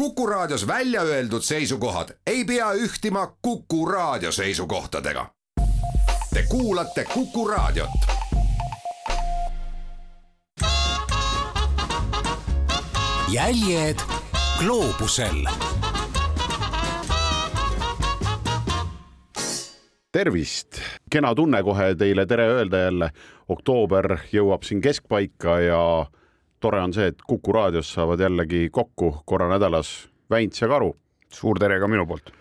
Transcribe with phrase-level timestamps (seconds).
[0.00, 5.26] Kuku Raadios välja öeldud seisukohad ei pea ühtima Kuku Raadio seisukohtadega.
[6.34, 7.90] Te kuulate Kuku Raadiot.
[13.28, 13.98] jäljed
[14.58, 15.44] gloobusel
[20.12, 20.80] tervist,
[21.10, 23.10] kena tunne kohe teile tere öelda jälle.
[23.48, 26.06] oktoober jõuab siin keskpaika ja
[26.60, 30.96] tore on see, et Kuku raadios saavad jällegi kokku korra nädalas Väints ja Karu.
[31.30, 32.32] suur tere ka minu poolt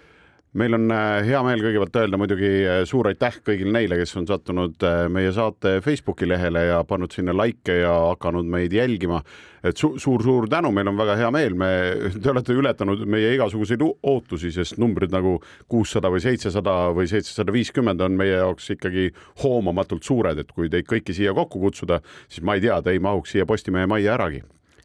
[0.58, 4.26] meil on äh, hea meel kõigepealt öelda muidugi äh, suur aitäh kõigile neile, kes on
[4.30, 9.22] sattunud äh, meie saate Facebooki lehele ja pannud sinna likee ja hakanud meid jälgima.
[9.64, 11.70] et suur-suur tänu, meil on väga hea meel, me,
[12.16, 15.36] te olete ületanud meie igasuguseid ootusi, sest numbrid nagu
[15.68, 19.10] kuussada või seitsesada või seitsesada viiskümmend on meie jaoks ikkagi
[19.44, 23.04] hoomamatult suured, et kui teid kõiki siia kokku kutsuda, siis ma ei tea, te ei
[23.04, 24.42] mahuks siia Postimehe majja äragi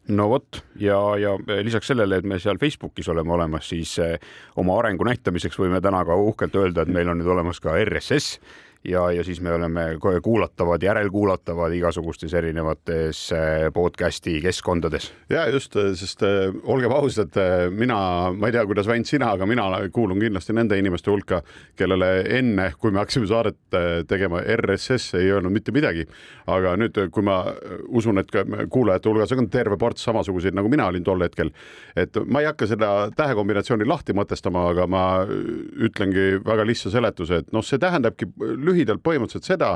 [0.07, 1.33] no vot ja, ja
[1.63, 4.19] lisaks sellele, et me seal Facebookis oleme olemas, siis eh,
[4.61, 8.39] oma arengu näitamiseks võime täna ka uhkelt öelda, et meil on nüüd olemas ka RSS
[8.85, 9.81] ja, ja siis me oleme
[10.23, 15.11] kuulatavad, järelkuulatavad igasugustes erinevates äh, podcast'i keskkondades.
[15.29, 17.33] ja just, äh, sest äh, olgem ausad,
[17.69, 17.97] mina,
[18.33, 21.41] ma ei tea, kuidas Väint sina, aga mina kuulun kindlasti nende inimeste hulka,
[21.75, 23.57] kellele enne, kui me hakkasime saadet
[24.07, 26.05] tegema, RSS ei öelnud mitte midagi.
[26.47, 27.39] aga nüüd, kui ma
[27.87, 28.29] usun, et
[28.69, 31.49] kuulajate hulgas on terve ports samasuguseid, nagu mina olin tol hetkel,
[31.97, 37.51] et ma ei hakka seda tähekombinatsiooni lahti mõtestama, aga ma ütlengi väga lihtsa seletuse, et
[37.55, 39.71] noh, see tähendabki lühidalt lühidalt põhimõtteliselt seda,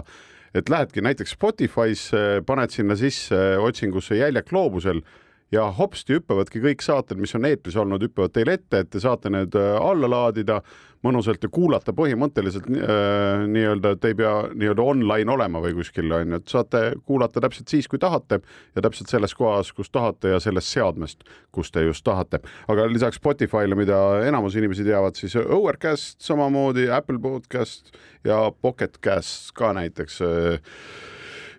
[0.54, 5.04] et lähedki näiteks Spotify'sse, paned sinna sisse otsingusse Jäljak gloobusel
[5.52, 9.32] ja hopsti hüppavadki kõik saated, mis on eetris olnud, hüppavad teile ette, et te saate
[9.34, 10.60] need äh, alla laadida
[11.06, 16.36] mõnusalt ja kuulata põhimõtteliselt äh, nii-öelda, et ei pea nii-öelda online olema või kuskil on
[16.36, 18.42] ju, et saate kuulata täpselt siis, kui tahate
[18.76, 21.24] ja täpselt selles kohas, kus tahate ja sellest seadmest,
[21.56, 22.42] kus te just tahate.
[22.68, 27.96] aga lisaks Spotify'le, mida enamus inimesi teavad, siis Overcast samamoodi, Apple Podcast
[28.28, 30.60] ja Pocket Cast ka näiteks äh,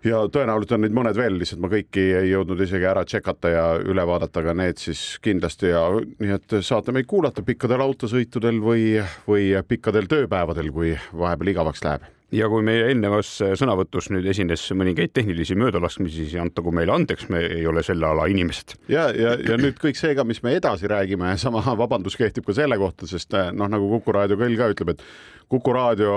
[0.04, 3.64] ja tõenäoliselt on neid mõned veel, lihtsalt ma kõiki ei jõudnud isegi ära tšekata ja
[3.80, 8.86] üle vaadata, aga need siis kindlasti ja nii et saate meid kuulata pikkadel autosõitudel või,
[9.28, 15.12] või pikkadel tööpäevadel, kui vahepeal igavaks läheb ja kui meie eelnevas sõnavõtus nüüd esines mõningaid
[15.16, 18.76] tehnilisi möödalaskmisi, siis antagu meile andeks, me ei ole selle ala inimesed.
[18.92, 22.56] ja, ja, ja nüüd kõik see ka, mis me edasi räägime, sama vabandus kehtib ka
[22.56, 25.06] selle kohta, sest noh, nagu Kuku raadio kõll ka ütleb, et
[25.50, 26.14] Kuku raadio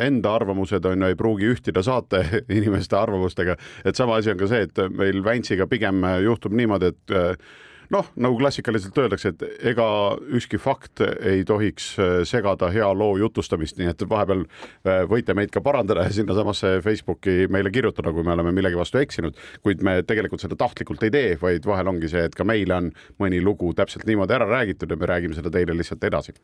[0.00, 2.24] enda arvamused on ju ei pruugi ühtida saate
[2.58, 7.18] inimeste arvamustega, et sama asi on ka see, et meil Väntsiga pigem juhtub niimoodi, et
[7.94, 9.86] noh, nagu klassikaliselt öeldakse, et ega
[10.38, 15.52] ükski fakt ei tohiks äh, segada hea loo jutustamist, nii et vahepeal äh, võite meid
[15.54, 20.00] ka parandada ja sinnasamasse Facebooki meile kirjutada, kui me oleme millegi vastu eksinud, kuid me
[20.06, 22.90] tegelikult seda tahtlikult ei tee, vaid vahel ongi see, et ka meile on
[23.22, 26.36] mõni lugu täpselt niimoodi ära räägitud ja me räägime seda teile lihtsalt edasi.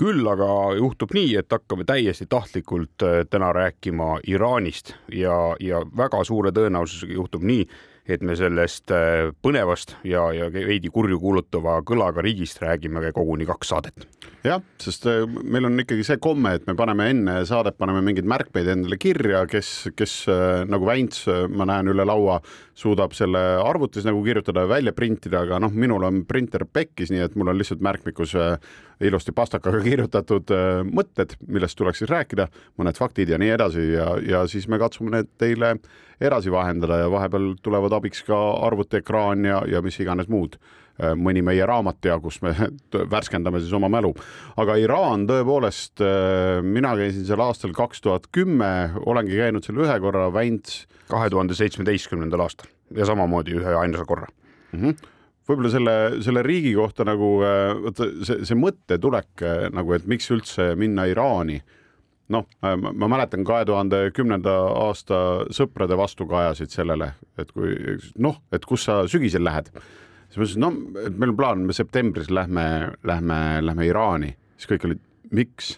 [0.00, 6.24] küll aga juhtub nii, et hakkame täiesti tahtlikult äh, täna rääkima Iraanist ja, ja väga
[6.24, 7.66] suure tõenäosusega juhtub nii,
[8.08, 13.72] et me sellest äh, põnevast ja, ja veidi kurju kuulutava kõlaga riigist räägime koguni kaks
[13.72, 14.06] saadet.
[14.44, 18.28] jah, sest äh, meil on ikkagi see komme, et me paneme enne saadet, paneme mingeid
[18.30, 22.40] märkmeid endale kirja, kes, kes äh, nagu Väints, ma näen üle laua,
[22.80, 27.24] suudab selle arvutis nagu kirjutada ja välja printida, aga noh, minul on printer pekkis, nii
[27.26, 28.34] et mul on lihtsalt märkmikus
[29.04, 30.52] ilusti pastakaga kirjutatud
[30.88, 32.48] mõtted, millest tuleks siis rääkida,
[32.80, 35.76] mõned faktid ja nii edasi ja, ja siis me katsume need teile
[36.20, 40.56] edasi vahendada ja vahepeal tulevad abiks ka arvutiekraan ja, ja mis iganes muud.
[40.56, 40.79] äh,
[41.16, 42.54] mõni meie raamat ja kus me
[43.14, 44.12] värskendame siis oma mälu.
[44.60, 50.00] aga Iraan tõepoolest, äh, mina käisin seal aastal kaks tuhat kümme, olengi käinud seal ühe
[50.02, 50.84] korra, Vänts.
[51.10, 54.28] kahe tuhande seitsmeteistkümnendal aastal ja samamoodi ühe ainsa korra
[54.72, 54.78] mm.
[54.82, 55.16] -hmm
[55.50, 59.42] võib-olla selle, selle riigi kohta nagu äh, vot see, see mõttetulek
[59.74, 61.58] nagu, et miks üldse minna Iraani
[62.30, 64.52] noh, ma mäletan kahe tuhande kümnenda
[64.84, 65.20] aasta
[65.54, 67.74] sõprade vastukajasid sellele, et kui
[68.22, 69.72] noh, et kus sa sügisel lähed.
[70.30, 72.64] Siis ma ütlesin, no meil on plaan, me septembris lähme,
[73.06, 75.76] lähme, lähme Iraani, siis kõik olid, miks?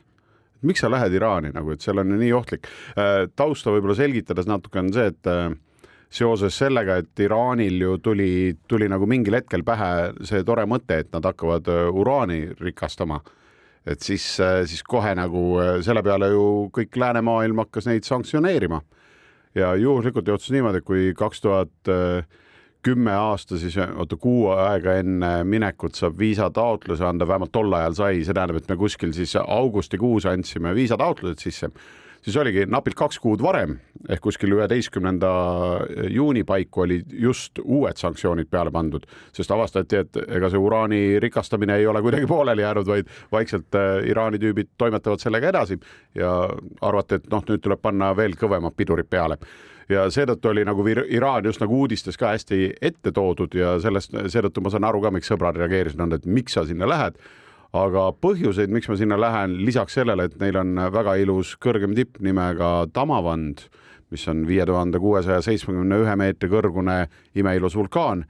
[0.62, 2.68] miks sa lähed Iraani nagu, et seal on ju nii ohtlik.
[2.94, 5.48] Äh, tausta võib-olla selgitades natuke on see, et äh,
[6.12, 8.30] seoses sellega, et Iraanil ju tuli,
[8.70, 13.18] tuli nagu mingil hetkel pähe see tore mõte, et nad hakkavad äh, uraani rikastama
[13.82, 15.40] et siis, siis kohe nagu
[15.82, 18.78] selle peale ju kõik läänemaailm hakkas neid sanktsioneerima.
[19.58, 21.90] ja juhuslikult juhtus niimoodi, et kui kaks tuhat
[22.82, 28.22] kümme aasta, siis oota kuu aega enne minekut saab viisataotluse anda, vähemalt tol ajal sai,
[28.26, 31.70] see tähendab, et me kuskil siis augustikuus andsime viisataotlused sisse.
[32.22, 33.72] Siis oligi napilt kaks kuud varem
[34.06, 35.30] ehk kuskil üheteistkümnenda
[36.14, 41.80] juuni paiku olid just uued sanktsioonid peale pandud, sest avastati, et ega see uraani rikastamine
[41.80, 45.80] ei ole kuidagi pooleli jäänud, vaid vaikselt äh, Iraani tüübid toimetavad sellega edasi
[46.14, 46.30] ja
[46.80, 49.38] arvati, et noh, nüüd tuleb panna veel kõvemad pidurid peale
[49.88, 54.62] ja seetõttu oli nagu Iraan just nagu uudistes ka hästi ette toodud ja sellest, seetõttu
[54.62, 57.18] ma saan aru ka, miks sõbrad reageerisid, on, et miks sa sinna lähed.
[57.72, 62.20] Aga põhjuseid, miks ma sinna lähen, lisaks sellele, et neil on väga ilus kõrgem tipp
[62.20, 63.64] nimega Tamavand,
[64.12, 67.06] mis on viie tuhande kuuesaja seitsmekümne ühe meetri kõrgune
[67.38, 68.26] imeilus vulkaan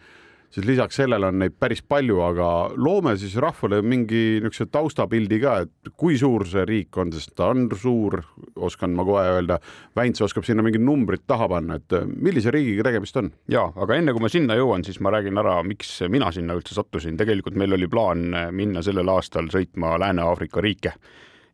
[0.52, 5.54] siis lisaks sellele on neid päris palju, aga loome siis rahvale mingi niisuguse taustapildi ka,
[5.64, 8.20] et kui suur see riik on, sest ta on suur,
[8.56, 9.58] oskan ma kohe öelda.
[9.96, 13.32] Väints oskab sinna mingid numbrid taha panna, et millise riigiga tegemist on?
[13.52, 16.76] ja, aga enne kui ma sinna jõuan, siis ma räägin ära, miks mina sinna üldse
[16.76, 17.16] sattusin.
[17.20, 20.96] tegelikult meil oli plaan minna sellel aastal sõitma Lääne-Aafrika riike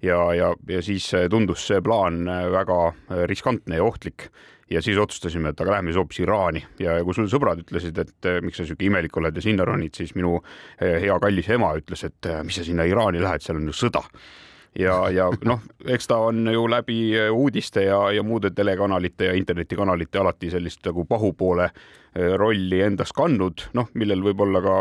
[0.03, 2.79] ja, ja, ja siis tundus see plaan väga
[3.31, 4.29] riskantne ja ohtlik.
[4.69, 6.61] Ja siis otsustasime, et aga lähme siis hoopis Iraani.
[6.83, 10.13] Ja, kui sul sõbrad ütlesid, et miks sa sihuke imelik oled ja sinna ronid, siis
[10.13, 10.35] minu
[10.77, 14.03] hea kallis ema ütles, et mis sa sinna Iraani lähed, seal on ju sõda
[14.79, 16.99] ja, ja noh, eks ta on ju läbi
[17.31, 21.71] uudiste ja, ja muude telekanalite ja internetikanalite alati sellist nagu pahupoole
[22.41, 24.77] rolli endas kandnud, noh, millel võib olla ka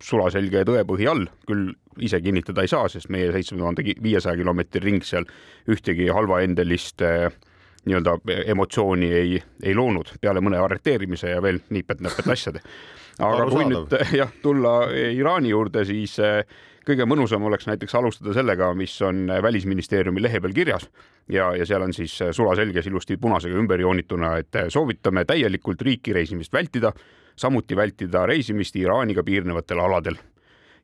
[0.00, 5.04] sulaselge tõepõhi all, küll ise kinnitada ei saa, sest meie seitsme tuhande viiesaja kilomeetri ring
[5.04, 5.26] seal
[5.68, 7.26] ühtegi halvaendelist äh,
[7.84, 12.62] nii-öelda emotsiooni ei, ei loonud peale mõne arreteerimise ja veel nipet-näpet asjade.
[13.18, 16.44] aga kui nüüd jah, tulla Iraani juurde, siis eh,
[16.86, 20.88] kõige mõnusam oleks näiteks alustada sellega, mis on Välisministeeriumi lehe peal kirjas
[21.28, 26.52] ja, ja seal on siis sulaselges ilusti punasega ümber joonituna, et soovitame täielikult riiki reisimist
[26.52, 26.92] vältida,
[27.36, 30.18] samuti vältida reisimist Iraaniga piirnevatel aladel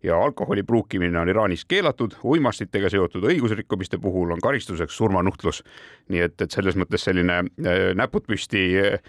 [0.03, 5.63] ja alkoholi pruukimine on Iraanis keelatud, uimastitega seotud õigusrikkumiste puhul on karistuseks surmanuhtlus.
[6.09, 9.01] nii et, et selles mõttes selline äh, näpud püsti äh,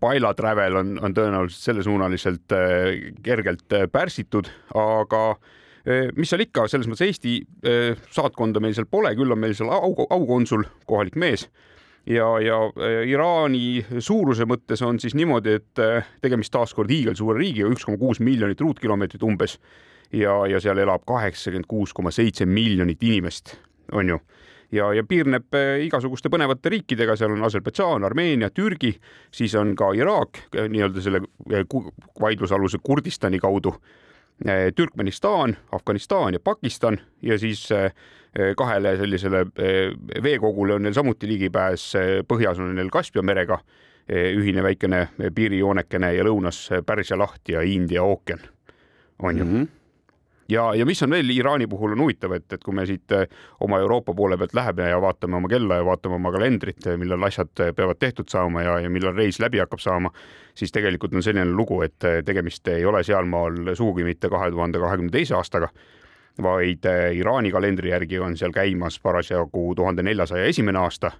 [0.00, 5.24] paila travel on, on tõenäoliselt sellesuunaliselt äh, kergelt pärsitud, aga
[6.16, 9.70] mis seal ikka, selles mõttes Eesti äh, saatkonda meil seal pole, küll on meil seal
[9.72, 11.46] au, aukonsul, kohalik mees.
[12.08, 17.70] Ja, ja äh, Iraani suuruse mõttes on siis niimoodi, et äh, tegemist taaskord hiigelsuure riigiga,
[17.72, 19.58] üks koma kuus miljonit ruutkilomeetrit umbes.
[20.12, 23.54] Ja, ja seal elab kaheksakümmend kuus koma seitse miljonit inimest,
[23.94, 24.18] on ju.
[24.74, 25.54] Ja, ja piirneb
[25.86, 28.92] igasuguste põnevate riikidega, seal on Aserbaidžaan, Armeenia, Türgi,
[29.34, 31.22] siis on ka Iraak nii-öelda selle
[32.22, 33.74] vaidlusaluse Kurdistani kaudu,
[34.76, 37.68] Türkmenistan, Afganistan ja Pakistan ja siis
[38.56, 39.42] kahele sellisele
[40.22, 41.90] veekogule on neil samuti ligipääs,
[42.24, 43.58] põhjas on neil Kaspia merega
[44.08, 45.02] ühine väikene
[45.34, 48.40] piirijoonekene ja lõunas Pärsia laht ja India ookean,
[49.18, 49.52] on ju mm.
[49.56, 49.79] -hmm
[50.50, 53.26] ja, ja mis on veel Iraani puhul on huvitav, et, et kui me siit eh,
[53.64, 57.22] oma Euroopa poole pealt läheme ja vaatame oma kella ja vaatame oma kalendrit, eh, millal
[57.28, 60.12] asjad eh, peavad tehtud saama ja, ja millal reis läbi hakkab saama,
[60.54, 65.14] siis tegelikult on selline lugu, et tegemist ei ole sealmaal sugugi mitte kahe tuhande kahekümne
[65.14, 65.70] teise aastaga,
[66.42, 66.86] vaid
[67.16, 71.12] Iraani kalendri järgi on seal käimas parasjagu tuhande neljasaja esimene aasta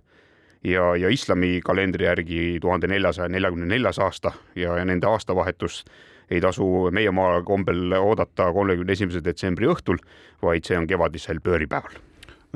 [0.64, 5.84] ja, ja islami kalendri järgi tuhande neljasaja neljakümne neljas aasta ja, ja nende aastavahetus
[6.30, 9.98] ei tasu meie maa kombel oodata kolmekümne esimese detsembri õhtul,
[10.42, 11.98] vaid see on kevadisel pööripäeval.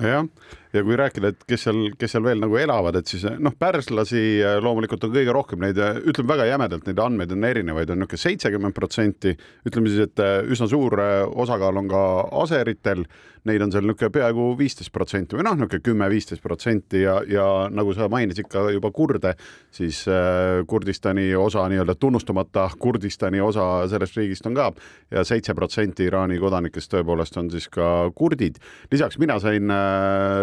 [0.01, 0.27] Nojah,
[0.75, 4.23] ja kui rääkida, et kes seal, kes seal veel nagu elavad, et siis noh, pärslasi
[4.43, 8.03] äh, loomulikult on kõige rohkem neid, äh, ütleme väga jämedalt, neid andmeid on erinevaid, on
[8.03, 9.37] niisugune seitsekümmend protsenti,
[9.69, 10.99] ütleme siis, et äh, üsna suur
[11.45, 12.03] osakaal on ka
[12.43, 13.05] aseritel,
[13.47, 17.95] neid on seal niisugune peaaegu viisteist protsenti või noh, niisugune kümme-viisteist protsenti ja, ja nagu
[17.95, 19.35] sa mainisid ka juba kurde,
[19.75, 20.05] siis
[20.69, 24.71] Kurdistani osa nii-öelda tunnustamata Kurdistani osa sellest riigist on ka
[25.13, 28.59] ja seitse protsenti Iraani kodanikest tõepoolest on siis ka kurdid.
[28.93, 29.71] lisaks mina sain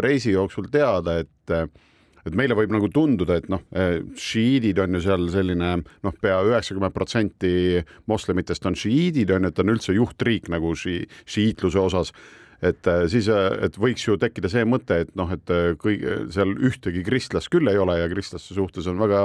[0.03, 1.71] reisi reisi jooksul teada, et
[2.21, 3.63] et meile võib nagu tunduda, et noh,
[4.13, 9.61] šiiidid on ju seal selline noh, pea üheksakümmend protsenti moslemitest on šiiidid on ju, et
[9.63, 12.13] on üldse juhtriik nagu ši-, šiiitluse osas.
[12.61, 15.49] Et siis, et võiks ju tekkida see mõte, et noh, et
[15.81, 19.23] kõik seal ühtegi kristlast küll ei ole ja kristlaste suhtes on väga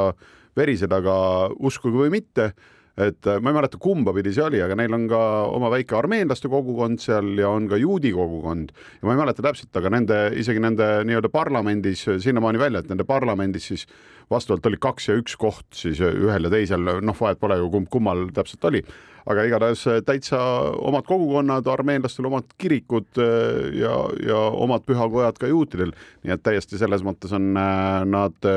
[0.57, 2.55] verised, aga uskuge või mitte
[2.97, 5.21] et äh, ma ei mäleta, kumba pidi see oli, aga neil on ka
[5.53, 8.73] oma väike armeenlaste kogukond seal ja on ka juudi kogukond.
[9.01, 13.05] Ja ma ei mäleta täpselt, aga nende, isegi nende nii-öelda parlamendis sinnamaani välja, et nende
[13.09, 13.87] parlamendis siis
[14.33, 17.91] vastavalt oli kaks ja üks koht siis ühel ja teisel, noh, vahet pole ju kumb
[17.93, 18.83] kummal täpselt oli,
[19.27, 20.41] aga igatahes täitsa
[20.79, 23.95] omad kogukonnad, armeenlastel omad kirikud äh, ja,
[24.27, 28.53] ja omad pühakojad ka juutidel, nii et täiesti selles mõttes on äh, nad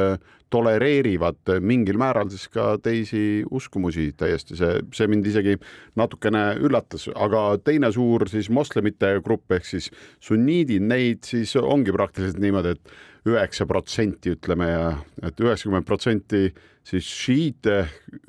[0.49, 4.09] tolereerivad mingil määral siis ka teisi uskumusi.
[4.17, 5.55] Täiesti, see, see mind isegi
[5.99, 9.91] natukene üllatas, aga teine suur siis moslemite grupp ehk siis
[10.25, 12.97] sunniidid, neid siis ongi praktiliselt niimoodi, et
[13.29, 14.83] üheksa protsenti ütleme ja
[15.25, 16.49] et üheksakümmend protsenti
[16.89, 17.81] siis šiite,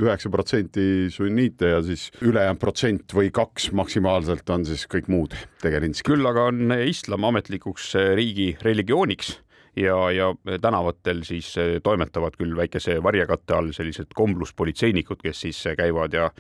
[0.03, 6.11] üheksa protsenti sunniite ja siis ülejäänud protsent või kaks maksimaalselt on siis kõik muud tegelinskid.
[6.13, 9.39] küll aga on islam ametlikuks riigi religiooniks
[9.81, 11.55] ja, ja tänavatel siis
[11.85, 16.31] toimetavad küll väikese varjekatte all sellised kombluspolitseinikud, kes siis käivad ja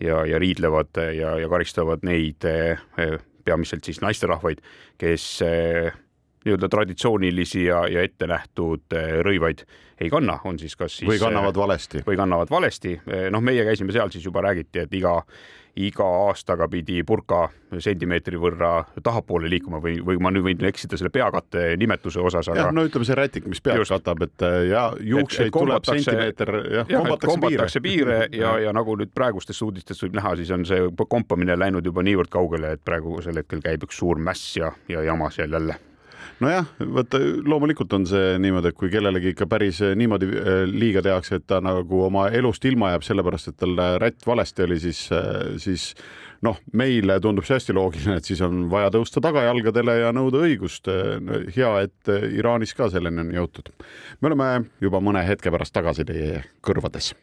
[0.00, 2.44] ja, ja riidlevad ja, ja karistavad neid
[3.44, 4.62] peamiselt siis naisterahvaid,
[5.00, 5.26] kes
[6.44, 9.64] nii-öelda traditsioonilisi ja, ja ettenähtud eh, rõivaid
[10.00, 13.00] ei kanna, on siis kas siis või kannavad eh, valesti või kannavad valesti.
[13.06, 15.18] Eh, noh, meie käisime seal, siis juba räägiti, et iga,
[15.76, 17.42] iga aastaga pidi purka
[17.76, 22.70] sentimeetri võrra tahapoole liikuma või, või ma nüüd võin eksida selle peakatte nimetuse osas, aga.
[22.72, 27.34] no ütleme see rätik, mis pead just, katab, et ja juukseid tuleb sentimeeter, jah, kombatakse,
[27.34, 31.60] kombatakse piire, piire ja, ja nagu nüüd praegustest uudistest võib näha, siis on see kompamine
[31.60, 35.52] läinud juba niivõrd kaugele, et praegusel hetkel käib üks suur mäss ja, ja jama seal
[35.60, 35.76] jälle
[36.40, 41.02] nojah, vaata loomulikult on see niimoodi, et kui kellelegi ikka päris eh, niimoodi eh, liiga
[41.04, 45.02] tehakse, et ta nagu oma elust ilma jääb, sellepärast et tal rätt valesti oli, siis,
[45.16, 45.90] eh, siis
[46.46, 50.88] noh, meile tundub see hästi loogiline, et siis on vaja tõusta tagajalgadele ja nõuda õigust.
[51.56, 53.68] hea, et Iraanis ka selleni on jõutud.
[54.20, 57.14] me oleme juba mõne hetke pärast tagasi teie kõrvades.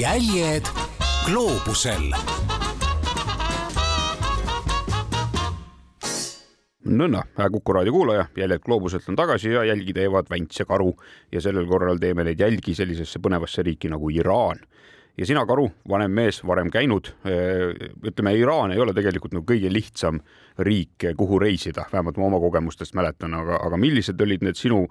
[0.00, 0.64] jäljed
[1.26, 2.12] gloobusel
[6.90, 10.92] nõnna, Kuku raadio kuulaja, jäljed gloobuselt on tagasi ja jälgi teevad Vänts ja Karu
[11.32, 14.58] ja sellel korral teeme neid jälgi sellisesse põnevasse riiki nagu Iraan.
[15.18, 17.74] ja sina, Karu, vanem mees, varem käinud, eh,
[18.06, 20.20] ütleme, Iraan ei ole tegelikult nagu kõige lihtsam
[20.58, 24.86] riik, kuhu reisida, vähemalt ma oma kogemustest mäletan, aga, aga millised olid need sinu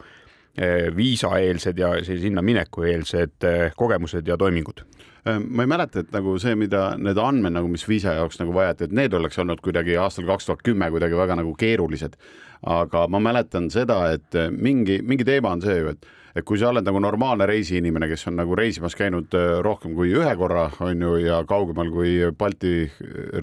[0.57, 4.85] eh, viisaeelsed ja sinna minekueelsed eh, kogemused ja toimingud?
[5.27, 8.53] Äh, ma ei mäleta, et nagu see, mida need andmed nagu, mis viisa jaoks nagu
[8.55, 12.15] vajati, et need oleks olnud kuidagi aastal kaks tuhat kümme kuidagi väga nagu keerulised.
[12.59, 16.59] aga ma mäletan seda, et äh, mingi, mingi teema on see ju, et, et kui
[16.59, 20.69] sa oled nagu normaalne reisiinimene, kes on nagu reisimas käinud äh, rohkem kui ühe korra,
[20.83, 22.73] on ju, ja kaugemal kui Balti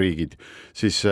[0.01, 0.37] riigid,
[0.77, 1.03] siis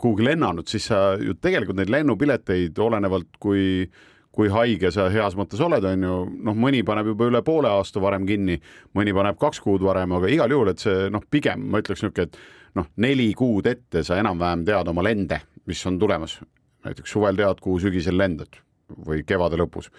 [0.00, 3.84] kuhugi lennanud, siis sa ju tegelikult neid lennupileteid olenevalt, kui
[4.34, 8.02] kui haige sa heas mõttes oled, on ju, noh, mõni paneb juba üle poole aasta
[8.02, 8.60] varem kinni,
[8.96, 12.28] mõni paneb kaks kuud varem, aga igal juhul, et see noh, pigem ma ütleks niisugune,
[12.30, 16.38] et noh, neli kuud ette sa enam-vähem tead oma lende, mis on tulemas.
[16.86, 18.60] näiteks suvel tead, kuhu sügisel lendad
[19.06, 19.90] või kevade lõpus.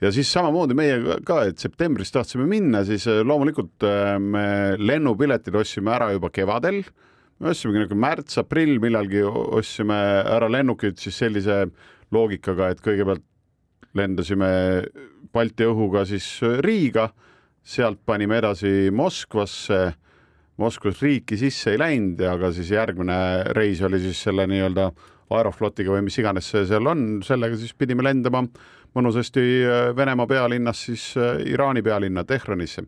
[0.00, 5.54] ja siis samamoodi meie ka, et septembris tahtsime minna, siis äh, loomulikult äh, me lennupiletid
[5.54, 6.82] ostsime ära juba kevadel
[7.40, 9.98] me ostsimegi niisugune märts-aprill millalgi ostsime
[10.30, 11.64] ära lennukid siis sellise
[12.12, 13.24] loogikaga, et kõigepealt
[13.98, 14.48] lendasime
[15.32, 16.26] Balti õhuga siis
[16.64, 17.08] Riiga,
[17.62, 19.82] sealt panime edasi Moskvasse.
[20.60, 23.16] Moskvas riiki sisse ei läinud, aga siis järgmine
[23.56, 24.90] reis oli siis selle nii-öelda
[25.32, 28.44] Aeroflotiga või mis iganes see seal on, sellega siis pidime lendama
[28.92, 29.42] mõnusasti
[29.96, 31.06] Venemaa pealinnast siis
[31.48, 32.84] Iraani pealinna Tehranisse.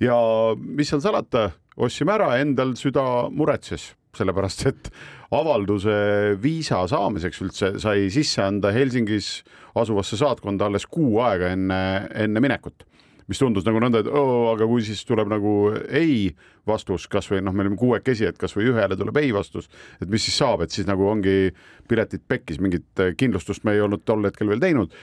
[0.00, 0.16] ja
[0.58, 4.90] mis seal salata, ostsime ära, endal süda muretses, sellepärast et
[5.34, 5.94] avalduse
[6.42, 9.42] viisa saamiseks üldse sai sisse anda Helsingis
[9.78, 11.80] asuvasse saatkonda alles kuu aega enne,
[12.14, 12.86] enne minekut.
[13.28, 15.50] Mis tundus nagu nõnda, et oo, aga kui siis tuleb nagu
[15.92, 16.30] ei
[16.68, 19.68] vastus, kasvõi noh, me olime kuuekesi, et kasvõi ühele tuleb ei vastus,
[20.00, 21.50] et mis siis saab, et siis nagu ongi
[21.88, 24.96] piletid pekkis, mingit kindlustust me ei olnud tol hetkel veel teinud.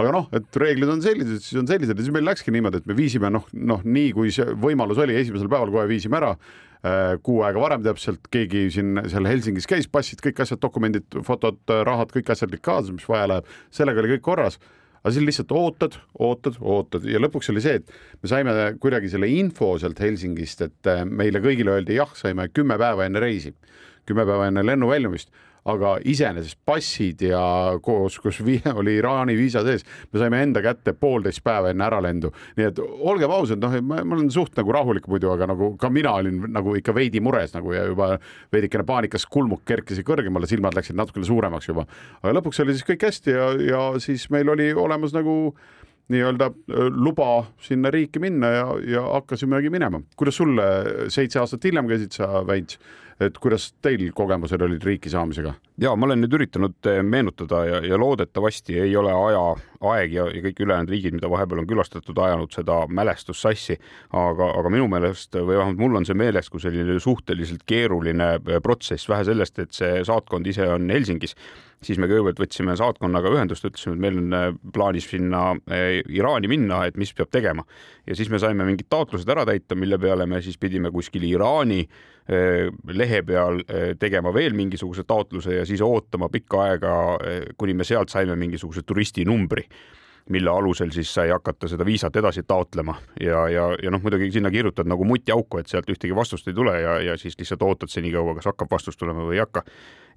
[0.00, 2.88] Aga noh, et reeglid on sellised, siis on sellised ja siis meil läkski niimoodi, et
[2.88, 6.32] me viisime noh, noh nii kui see võimalus oli, esimesel päeval kohe viisime ära
[7.24, 12.12] kuu aega varem täpselt, keegi siin seal Helsingis käis, passid, kõik asjad, dokumendid, fotod, rahad,
[12.14, 14.58] kõik asjad olid kaasas, mis vaja läheb, sellega oli kõik korras.
[15.02, 17.04] aga siis lihtsalt ootad, ootad, ootad.
[17.06, 21.38] Ja lõpuks oli see, et me saime kuidagi selle info sealt Helsingist, et äh, meile
[21.44, 23.54] kõigile öeldi jah, saime kümme päeva enne reisi,
[24.06, 25.30] kümme päeva enne lennu väljumist
[25.66, 27.42] aga iseenesest passid ja
[27.82, 28.40] koos, kus
[28.80, 33.32] oli Iraani viisa sees, me saime enda kätte poolteist päeva enne äralendu, nii et olgem
[33.34, 36.94] ausad, noh, ma, olen suht nagu rahulik muidu, aga nagu ka mina olin nagu ikka
[36.96, 38.14] veidi mures nagu ja juba
[38.54, 41.86] veidikene paanikas kulmuk kerkisid kõrgemale, silmad läksid natukene suuremaks juba.
[42.22, 45.56] aga lõpuks oli siis kõik hästi ja, ja siis meil oli olemas nagu
[46.12, 46.50] nii-öelda
[46.94, 50.00] luba sinna riiki minna ja, ja hakkasimegi minema.
[50.16, 50.62] kuidas sulle
[51.08, 52.78] seitse aastat hiljem käisid sa, Väints?
[53.20, 55.54] et kuidas teil kogemused olid riiki saamisega?
[55.80, 59.42] ja ma olen nüüd üritanud eh, meenutada ja, ja loodetavasti ei ole aja,
[59.92, 63.78] aeg ja, ja kõik ülejäänud riigid, mida vahepeal on külastatud, ajanud seda mälestust sassi.
[64.12, 68.60] aga, aga minu meelest või vähemalt mul on see meeles kui selline suhteliselt keeruline eh,
[68.62, 71.36] protsess, vähe sellest, et see saatkond ise on Helsingis
[71.86, 75.44] siis me kõigepealt võtsime saatkonnaga ühendust, ütlesime, et meil on plaanis sinna
[76.12, 77.64] Iraani minna, et mis peab tegema.
[78.06, 81.84] ja siis me saime mingid taotlused ära täita, mille peale me siis pidime kuskil Iraani
[82.26, 83.60] lehe peal
[84.02, 86.94] tegema veel mingisuguse taotluse ja siis ootama pikka aega,
[87.56, 89.68] kuni me sealt saime mingisuguse turistinumbri
[90.30, 94.50] mille alusel siis sai hakata seda viisat edasi taotlema ja, ja, ja noh, muidugi sinna
[94.50, 98.34] kirjutad nagu mutiauku, et sealt ühtegi vastust ei tule ja, ja siis lihtsalt ootad senikaua,
[98.38, 99.62] kas hakkab vastus tulema või ei hakka.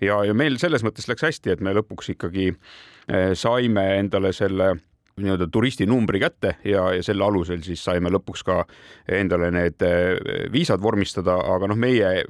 [0.02, 4.76] ja, ja meil selles mõttes läks hästi, et me lõpuks ikkagi eh, saime endale selle
[5.24, 8.62] nii-öelda turistinumbri kätte ja, ja selle alusel siis saime lõpuks ka
[9.20, 10.16] endale need eh,
[10.54, 12.24] viisad vormistada, aga noh, meie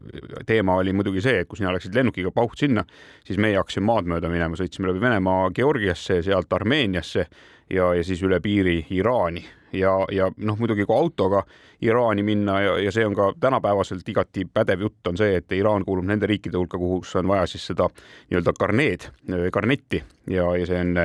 [0.48, 2.86] teema oli muidugi see, et kui sina läksid lennukiga pauht sinna,
[3.28, 7.26] siis meie hakkasime maad mööda minema, sõitsime läbi Venemaa Georgiasse, sealt Armeeniasse
[7.70, 11.44] ja, ja siis üle piiri Iraani ja, ja noh, muidugi kui autoga
[11.82, 15.86] Iraani minna ja, ja see on ka tänapäevaselt igati pädev jutt, on see, et Iraan
[15.88, 19.10] kuulub nende riikide hulka, kus on vaja siis seda nii-öelda karneed,
[19.54, 21.04] karnetti ja, ja see on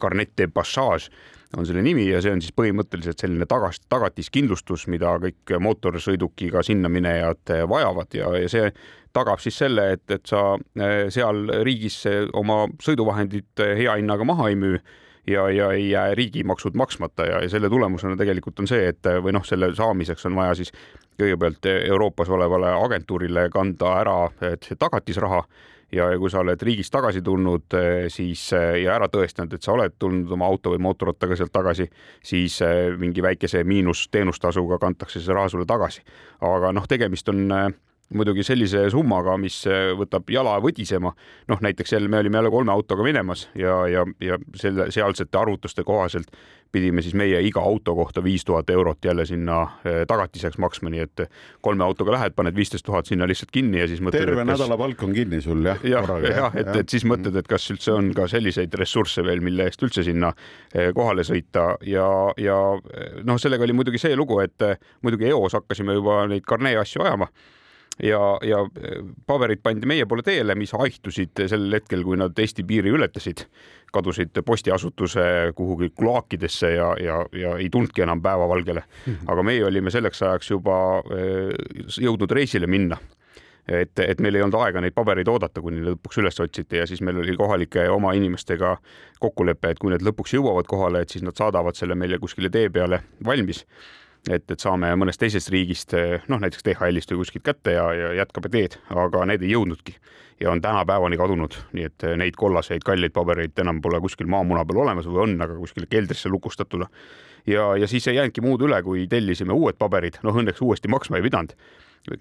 [0.00, 1.10] karnet de passage
[1.56, 6.90] on selle nimi ja see on siis põhimõtteliselt selline tagas, tagatiskindlustus, mida kõik mootorsõidukiga sinna
[6.92, 8.70] minejad vajavad ja, ja see
[9.16, 10.54] tagab siis selle, et, et sa
[11.10, 12.04] seal riigis
[12.38, 14.78] oma sõiduvahendit hea hinnaga maha ei müü
[15.30, 19.34] ja, ja ei jää riigimaksud maksmata ja, ja selle tulemusena tegelikult on see, et või
[19.36, 20.72] noh, selle saamiseks on vaja siis
[21.20, 25.42] kõigepealt Euroopas olevale agentuurile kanda ära see tagatisraha
[25.92, 27.76] ja kui sa oled riigist tagasi tulnud,
[28.12, 31.88] siis ja ära tõestanud, et sa oled tulnud oma auto või mootorrattaga sealt tagasi,
[32.22, 32.60] siis
[32.98, 36.04] mingi väikese miinusteenustasuga kantakse see raha sulle tagasi.
[36.40, 37.48] aga noh, tegemist on
[38.14, 41.12] muidugi sellise summaga, mis äh, võtab jala võdisema.
[41.48, 45.84] noh, näiteks jälle me olime jälle kolme autoga minemas ja, ja, ja selle sealsete arvutuste
[45.84, 46.32] kohaselt
[46.72, 51.02] pidime siis meie iga auto kohta viis tuhat eurot jälle sinna äh, tagatiseks maksma, nii
[51.06, 51.24] et
[51.62, 54.26] kolme autoga lähed, paned viisteist tuhat sinna lihtsalt kinni ja siis mõtled.
[54.26, 54.52] terve kas...
[54.52, 55.78] nädalapalk on kinni sul jah?
[55.86, 59.66] jah, jah, et, et siis mõtled, et kas üldse on ka selliseid ressursse veel, mille
[59.70, 62.58] eest üldse sinna äh, kohale sõita ja, ja
[63.22, 64.70] noh, sellega oli muidugi see lugu, et
[65.06, 67.30] muidugi eos hakkasime juba neid karnee asju ajama
[68.02, 72.64] ja, ja eh, paberid pandi meie poole teele, mis haihtusid sellel hetkel, kui nad Eesti
[72.66, 73.44] piiri ületasid,
[73.92, 78.84] kadusid postiasutuse kuhugi kloakidesse ja, ja, ja ei tulnudki enam päevavalgele.
[79.06, 79.30] Mhm.
[79.32, 80.76] aga meie olime selleks ajaks juba
[81.16, 81.54] eh,
[82.00, 82.98] jõudnud reisile minna
[83.68, 86.86] et, et meil ei olnud aega neid pabereid oodata, kuni need lõpuks üles otsiti ja
[86.90, 88.76] siis meil oli kohalike oma inimestega
[89.22, 92.70] kokkulepe, et kui need lõpuks jõuavad kohale, et siis nad saadavad selle meile kuskile tee
[92.72, 93.64] peale valmis
[94.28, 95.94] et, et saame mõnest teisest riigist,
[96.28, 99.96] noh näiteks DHL-ist või kuskilt kätte ja, ja jätkame teed, aga need ei jõudnudki
[100.40, 104.82] ja on tänapäevani kadunud, nii et neid kollaseid kalleid pabereid enam pole kuskil maamuna peal
[104.84, 106.88] olemas või on, aga kuskile keldrisse lukustatuna.
[107.46, 111.20] ja, ja siis ei jäänudki muud üle, kui tellisime uued paberid, noh õnneks uuesti maksma
[111.20, 111.56] ei pidanud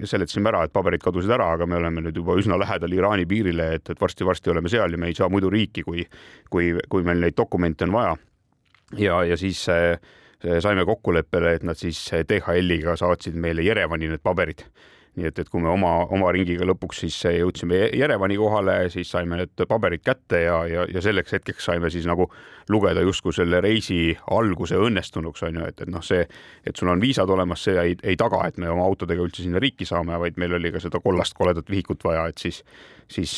[0.03, 3.69] seletasime ära, et paberid kadusid ära, aga me oleme nüüd juba üsna lähedal Iraani piirile,
[3.77, 6.03] et, et varsti-varsti oleme seal ja me ei saa muidu riiki, kui,
[6.51, 8.17] kui, kui meil neid dokumente on vaja.
[8.97, 9.95] ja, ja siis äh,
[10.63, 14.63] saime kokkuleppele, et nad siis DHL-iga saatsid meile Jerevani need paberid
[15.19, 19.41] nii et, et kui me oma, oma ringiga lõpuks siis jõudsime Jerevani kohale, siis saime
[19.41, 22.29] need paberid kätte ja, ja, ja selleks hetkeks saime siis nagu
[22.69, 26.21] lugeda justkui selle reisi alguse õnnestunuks, on ju, et, et noh, see,
[26.65, 29.61] et sul on viisad olemas, see ei, ei taga, et me oma autodega üldse sinna
[29.61, 32.61] riiki saame, vaid meil oli ka seda kollast koledat vihikut vaja, et siis,
[33.09, 33.33] siis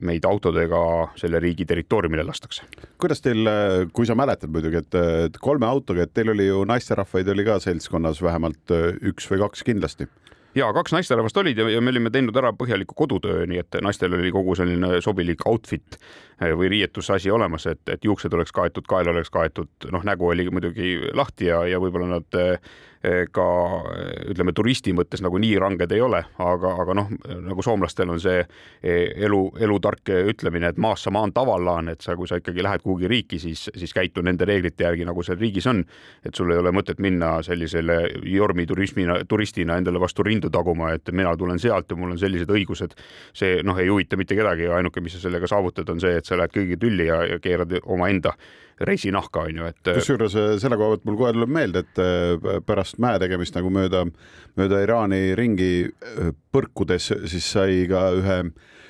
[0.00, 0.80] meid autodega
[1.20, 2.64] selle riigi territooriumile lastakse.
[3.00, 3.48] kuidas teil,
[3.92, 8.24] kui sa mäletad muidugi, et kolme autoga, et teil oli ju naisterahvaid oli ka seltskonnas
[8.24, 8.72] vähemalt
[9.12, 10.08] üks või kaks kindlasti
[10.54, 14.14] ja kaks naisterahvast olid ja, ja me olime teinud ära põhjaliku kodutöö, nii et naistel
[14.18, 15.98] oli kogu selline sobilik outfit
[16.58, 20.96] või riietusasi olemas, et, et juuksed oleks kaetud, kael oleks kaetud, noh, nägu oli muidugi
[21.14, 22.42] lahti ja, ja võib-olla nad
[23.02, 23.44] Eh, ka
[24.30, 27.08] ütleme, turisti mõttes nagu nii ranged ei ole, aga, aga noh,
[27.42, 32.30] nagu soomlastel on see eh, elu, elutark ütlemine, et maassa maan tavallaan, et sa, kui
[32.30, 35.82] sa ikkagi lähed kuhugi riiki, siis, siis käitu nende reeglite järgi, nagu seal riigis on.
[36.22, 41.10] et sul ei ole mõtet minna sellisele jormi turismina, turistina endale vastu rindu taguma, et
[41.10, 42.94] mina tulen sealt ja mul on sellised õigused.
[43.34, 46.40] see noh, ei huvita mitte kedagi, ainuke, mis sa sellega saavutad, on see, et sa
[46.40, 48.34] lähed kõigi tülli ja, ja keerad omaenda
[48.82, 49.80] reisinahka, on ju, et.
[50.00, 53.70] kusjuures äh, selle koha pealt mul kohe tuleb meelde, et äh, pärast mäe tegemist nagu
[53.72, 54.04] mööda,
[54.58, 58.38] mööda Iraani ringi äh, põrkudes, siis sai ka ühe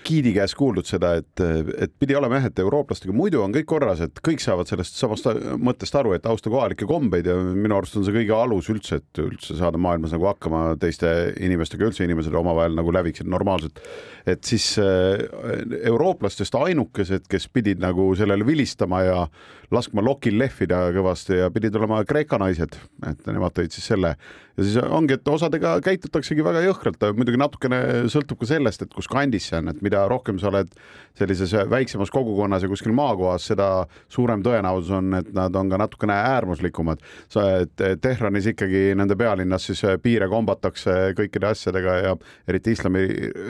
[0.05, 4.03] giidi käest kuuldud seda, et, et pidi olema jah, et eurooplastega muidu on kõik korras,
[4.05, 5.29] et kõik saavad sellest samast
[5.62, 9.23] mõttest aru, et austa kohalikke kombeid ja minu arust on see kõige alus üldse, et
[9.23, 11.09] üldse saada maailmas nagu hakkama teiste
[11.41, 13.81] inimestega, üldse inimesed omavahel nagu läviksid normaalselt.
[14.27, 19.25] et siis eurooplastest ainukesed, kes pidid nagu sellele vilistama ja
[19.73, 22.77] laskma lokil lehvida kõvasti ja pidid olema Kreeka naised,
[23.09, 27.62] et nemad tõid siis selle ja siis ongi, et osadega käitutaksegi väga jõhkralt, muidugi natuke
[27.62, 30.72] natukene sõltub ka sellest, et kus kandis see on, et mida rohkem sa oled
[31.18, 33.66] sellises väiksemas kogukonnas ja kuskil maakohas, seda
[34.12, 37.02] suurem tõenäosus on, et nad on ka natukene äärmuslikumad.
[37.28, 42.16] sa, et Tehranis ikkagi nende pealinnas siis piire kombatakse kõikide asjadega ja
[42.48, 43.05] eriti islami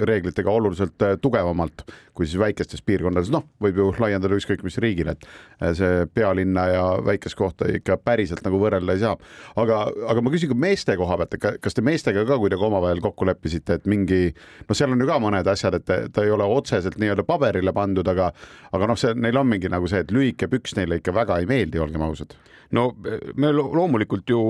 [0.09, 5.14] reeglitega oluliselt tugevamalt kui siis väikestes piirkondades, noh, võib ju laiendada ükskõik mis riigile,
[5.62, 9.16] et see pealinna ja väikest kohta ikka päriselt nagu võrrelda ei saa.
[9.57, 9.78] aga,
[10.12, 13.28] aga ma küsin ka meeste koha pealt, et kas te meestega ka kuidagi omavahel kokku
[13.28, 14.35] leppisite, et mingi,
[14.68, 18.09] no seal on ju ka mõned asjad, et ta ei ole otseselt nii-öelda paberile pandud,
[18.09, 18.31] aga,
[18.73, 21.49] aga noh, see neil on mingi nagu see, et lühike püks neile ikka väga ei
[21.51, 22.35] meeldi, olgem ausad.
[22.73, 22.88] No
[23.37, 24.40] me loomulikult ju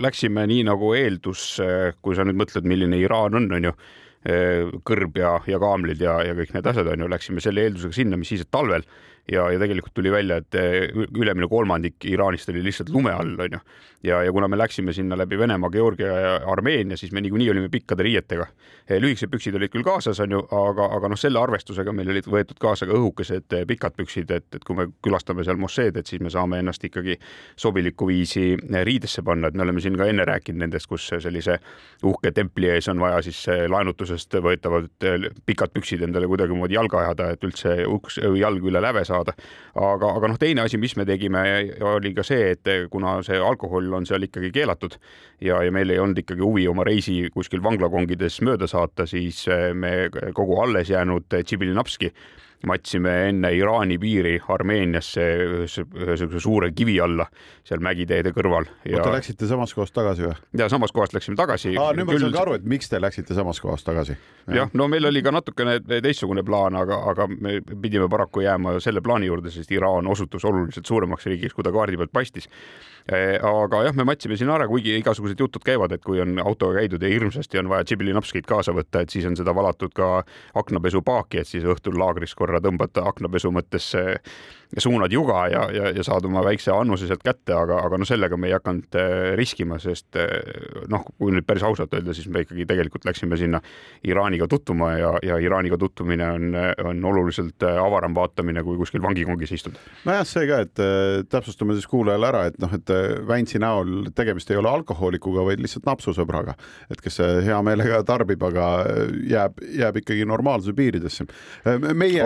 [0.00, 1.48] läksime nii nagu eeldus,
[2.00, 3.74] kui sa nüüd mõtled, milline Iraan on, on ju
[4.86, 8.18] kõrb ja, ja kaamlid ja, ja kõik need asjad on ju, läksime selle eeldusega sinna,
[8.18, 8.86] mis siis, et talvel
[9.32, 13.58] ja, ja tegelikult tuli välja, et eh, ülemine kolmandik Iraanist oli lihtsalt lume all, onju.
[14.06, 17.68] ja, ja kuna me läksime sinna läbi Venemaa, Georgia ja Armeenia, siis me niikuinii olime
[17.68, 18.46] pikkade riietega.
[18.88, 22.60] Eh, lühikesed püksid olid küll kaasas, onju, aga, aga noh, selle arvestusega meil olid võetud
[22.62, 26.22] kaasa ka õhukesed eh, pikad püksid, et, et kui me külastame seal mosseed, et siis
[26.22, 27.18] me saame ennast ikkagi
[27.56, 28.52] sobilikku viisi
[28.86, 31.58] riidesse panna, et me oleme siin ka enne rääkinud nendest, kus sellise
[32.06, 35.06] uhke templi ees on vaja siis laenutusest võetavad
[35.46, 39.36] pikad püksid endale kuidagimoodi jalga ajada, et üldse uks, jalg üle läve saada saada.
[39.74, 41.42] aga, aga noh, teine asi, mis me tegime,
[41.96, 44.96] oli ka see, et kuna see alkohol on seal ikkagi keelatud
[45.40, 50.08] ja, ja meil ei olnud ikkagi huvi oma reisi kuskil vanglakongides mööda saata, siis me
[50.36, 52.12] kogu alles jäänud Tšibilinapski
[52.66, 57.26] matsime enne Iraani piiri Armeeniasse ühe niisuguse suure kivi alla
[57.66, 59.02] seal mägiteede kõrval ja....
[59.02, 60.34] Te läksite samast kohast tagasi või?
[60.58, 61.74] ja samast kohast läksime tagasi.
[61.76, 64.16] nüüd ma saan ka aru, et miks te läksite samast kohast tagasi.
[64.56, 69.04] jah, no meil oli ka natukene teistsugune plaan, aga, aga me pidime paraku jääma selle
[69.04, 72.48] plaani juurde, sest Iraan osutus oluliselt suuremaks riigiks, kui ta kaardi pealt paistis
[73.06, 76.80] Eh, aga jah, me matsime siin ära, kuigi igasugused jutud käivad, et kui on autoga
[76.80, 80.24] käidud ja hirmsasti on vaja tšibilinapskit kaasa võtta, et siis on seda valatud ka
[80.58, 83.92] aknapesupaaki, et siis õhtul laagris korra tõmbata aknapesu mõttes
[84.78, 88.38] suunad juga ja, ja, ja saad oma väikse annuse sealt kätte, aga, aga noh, sellega
[88.40, 92.42] me ei hakanud eh, riskima, sest eh, noh, kui nüüd päris ausalt öelda, siis me
[92.44, 93.60] ikkagi tegelikult läksime sinna
[94.06, 99.80] Iraaniga tutvuma ja, ja Iraaniga tutvumine on, on oluliselt avaram vaatamine, kui kuskil vangikongis istuda.
[100.08, 100.82] nojah, see ka, et
[101.30, 102.94] täpsustame siis kuulajale ära, et noh, et
[103.26, 106.56] Väntsi näol tegemist ei ole alkohoolikuga, vaid lihtsalt napsusõbraga,
[106.90, 108.68] et kes hea meelega tarbib, aga
[109.30, 111.26] jääb, jääb ikkagi normaalsuse piiridesse.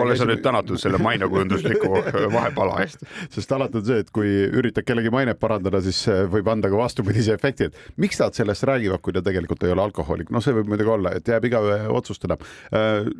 [0.01, 1.91] ole sa nüüd tänatud selle mainekujundusliku
[2.33, 3.05] vahepala eest.
[3.33, 7.35] sest alati on see, et kui üritad kellegi mainet parandada, siis võib anda ka vastupidise
[7.37, 10.71] efekti, et miks nad sellest räägivad, kui ta tegelikult ei ole alkohoolik, noh, see võib
[10.71, 12.37] muidugi olla, et jääb igaühe otsustada.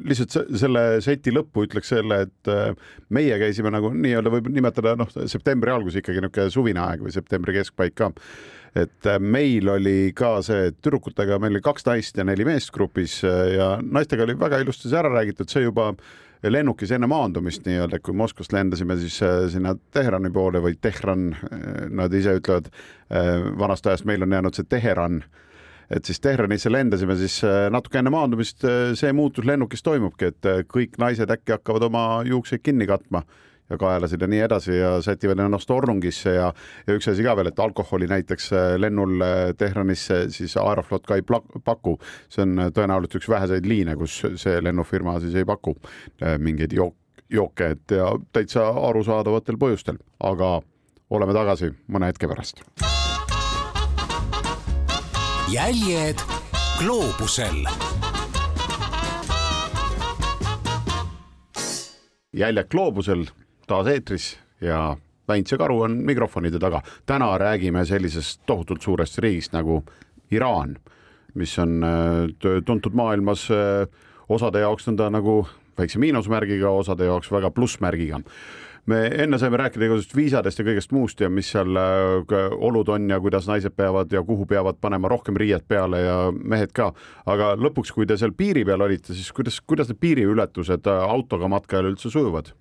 [0.05, 2.53] lihtsalt selle seti lõppu ütleks selle, et
[3.09, 7.55] meie käisime nagu nii-öelda võib nimetada noh, septembri algus ikkagi niisugune suvine aeg või septembri
[7.59, 8.11] keskpaik ka.
[8.75, 13.73] et meil oli ka see, tüdrukutega meil oli kaks naist ja neli meest grupis ja
[13.83, 15.91] naistega oli väga ilusti see ära räägitud, see juba
[16.43, 21.31] lennukis enne maandumist nii-öelda, kui Moskvast lendasime siis äh, sinna Teherani poole või Tehran,
[21.91, 22.71] nad ise ütlevad
[23.59, 25.21] vanast ajast, meil on jäänud see Teheran.
[25.91, 27.41] Et siis Teheranisse lendasime, siis
[27.73, 28.63] natuke enne maandumist
[28.95, 33.25] see muutus lennukis toimubki, et kõik naised äkki hakkavad oma juukseid kinni katma
[33.71, 36.51] ja kaelasid ja nii edasi ja sätivad ennast ornungisse ja,
[36.87, 41.17] ja üks asi ka veel, et alkoholi näiteks äh, lennul äh, Tehranisse siis Aeroflot ka
[41.19, 41.25] ei
[41.63, 41.97] paku.
[42.29, 45.75] see on äh, tõenäoliselt üks väheseid liine, kus see lennufirma siis ei paku
[46.39, 46.95] mingeid jook,
[47.29, 50.59] jooke, et ja täitsa arusaadavatel põhjustel, aga
[51.09, 52.63] oleme tagasi mõne hetke pärast.
[55.51, 56.21] jäljed
[56.79, 57.65] gloobusel
[62.33, 63.25] jäljed gloobusel
[63.67, 64.97] taas eetris ja
[65.27, 66.81] Väints ja Karu on mikrofonide taga.
[67.05, 69.83] täna räägime sellisest tohutult suurest riigist nagu
[70.31, 70.77] Iraan,
[71.33, 73.87] mis on äh, tuntud maailmas äh,
[74.29, 75.47] osade jaoks nõnda nagu
[75.77, 78.21] väikse miinusmärgiga, osade jaoks väga plussmärgiga
[78.85, 83.09] me enne saime rääkida igasugust viisadest ja kõigest muust ja mis seal äh, olud on
[83.09, 86.91] ja kuidas naised peavad ja kuhu peavad panema rohkem riiet peale ja mehed ka.
[87.25, 91.93] aga lõpuks, kui te seal piiri peal olite, siis kuidas, kuidas need piiriületused autoga matkajal
[91.93, 92.53] üldse sujuvad?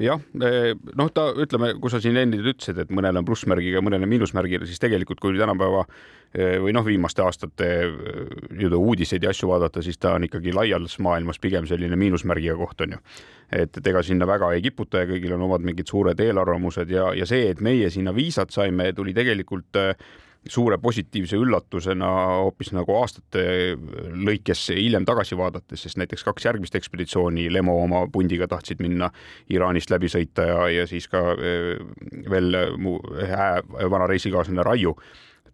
[0.00, 4.02] Jah, eh, noh, ta ütleme, kui sa siin enne ütlesid, et mõnel on plussmärgiga, mõnel
[4.02, 5.84] on miinusmärgiga, siis tegelikult kui tänapäeva
[6.34, 7.94] eh, või noh, viimaste aastate eh,
[8.50, 12.84] nii-öelda uudiseid ja asju vaadata, siis ta on ikkagi laias maailmas pigem selline miinusmärgiga koht
[12.86, 13.00] on ju.
[13.52, 17.12] et, et ega sinna väga ei kiputa ja kõigil on omad mingid suured eelarvamused ja,
[17.14, 19.94] ja see, et meie sinna viisat saime, tuli tegelikult äh,
[20.50, 22.08] suure positiivse üllatusena
[22.44, 23.44] hoopis nagu aastate
[24.12, 29.10] lõikes hiljem tagasi vaadates, sest näiteks kaks järgmist ekspeditsiooni Lemo oma pundiga tahtsid minna
[29.52, 31.78] Iraanist läbi sõita ja, ja siis ka eh,
[32.30, 34.96] veel mu hää vana reisikaaslane Raiu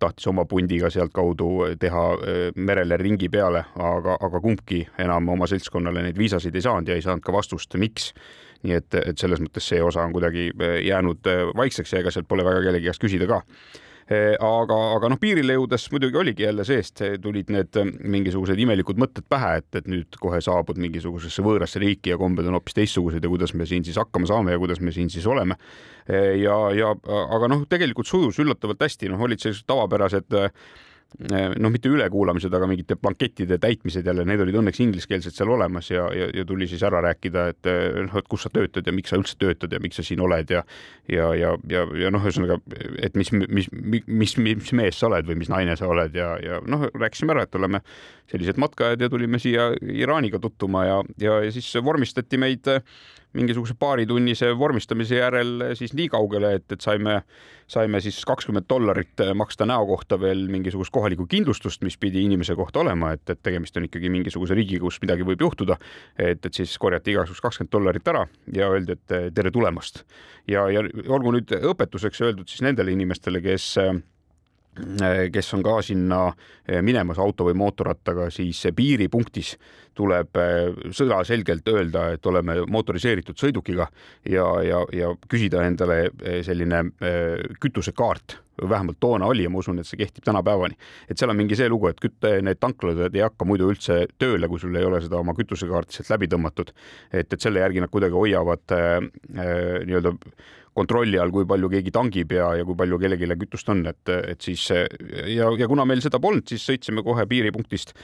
[0.00, 2.05] tahtis oma pundiga sealtkaudu teha
[2.57, 7.05] merele ringi peale, aga, aga kumbki enam oma seltskonnale neid viisasid ei saanud ja ei
[7.05, 8.14] saanud ka vastust, miks.
[8.64, 10.50] Nii et, et selles mõttes see osa on kuidagi
[10.87, 13.42] jäänud vaikseks ja ega sealt pole väga kellegi käest küsida ka.
[13.44, 18.99] Eh, aga, aga noh, piirile jõudes muidugi oligi jälle seest, tulid need eh, mingisugused imelikud
[18.99, 23.23] mõtted pähe, et, et nüüd kohe saabud mingisugusesse võõrasse riiki ja kombed on hoopis teistsugused
[23.23, 25.59] ja kuidas me siin siis hakkama saame ja kuidas me siin siis oleme.
[26.11, 30.51] Eh, ja, ja aga noh, tegelikult sujus üllatavalt hästi, noh, olid sellised tavapärased Äh,
[31.18, 36.07] noh, mitte ülekuulamised, aga mingite blankettide täitmised jälle, need olid õnneks ingliskeelsed seal olemas ja,
[36.16, 39.12] ja, ja tuli siis ära rääkida, et äh, noh, et kus sa töötad ja miks
[39.12, 40.64] sa üldse töötad ja miks sa siin oled ja
[41.11, 42.61] ja, ja, ja, ja noh, ühesõnaga,
[43.03, 46.33] et mis, mis, mis, mis, mis mees sa oled või mis naine sa oled ja,
[46.42, 47.83] ja noh, rääkisime ära, et oleme
[48.31, 52.70] sellised matkajad ja tulime siia Iraaniga tutvuma ja, ja, ja siis vormistati meid
[53.37, 57.21] mingisuguse paaritunnise vormistamise järel siis nii kaugele, et, et saime,
[57.71, 62.83] saime siis kakskümmend dollarit maksta näo kohta veel mingisugust kohalikku kindlustust, mis pidi inimese kohta
[62.83, 65.79] olema, et, et tegemist on ikkagi mingisuguse riigiga, kus midagi võib juhtuda.
[66.19, 70.05] et, et siis korjati igaks juhuks kakskümmend dollarit ära ja öeldi, et tere tulemast.
[70.49, 73.77] ja, ja olgu nüüd õpetuseks öeldud siis nendele inimestele, kes
[75.33, 76.21] kes on ka sinna
[76.87, 79.57] minemas auto või mootorrattaga, siis piiripunktis
[79.99, 83.89] tuleb eh, sõnaselgelt öelda, et oleme motoriseeritud sõidukiga
[84.31, 86.05] ja, ja, ja küsida endale
[86.47, 86.85] selline
[87.61, 90.77] kütusekaart vähemalt toona oli ja ma usun, et see kehtib tänapäevani.
[91.09, 94.49] et seal on mingi see lugu, et kütte, need tanklad ei hakka muidu üldse tööle,
[94.49, 96.73] kui sul ei ole seda oma kütusekaarti sealt läbi tõmmatud.
[97.13, 98.99] et, et selle järgi nad kuidagi hoiavad äh,
[99.87, 100.15] nii-öelda
[100.77, 104.41] kontrolli all, kui palju keegi tangib ja, ja kui palju kellelegi kütust on, et, et
[104.41, 107.95] siis ja, ja kuna meil seda polnud, siis sõitsime kohe piiripunktist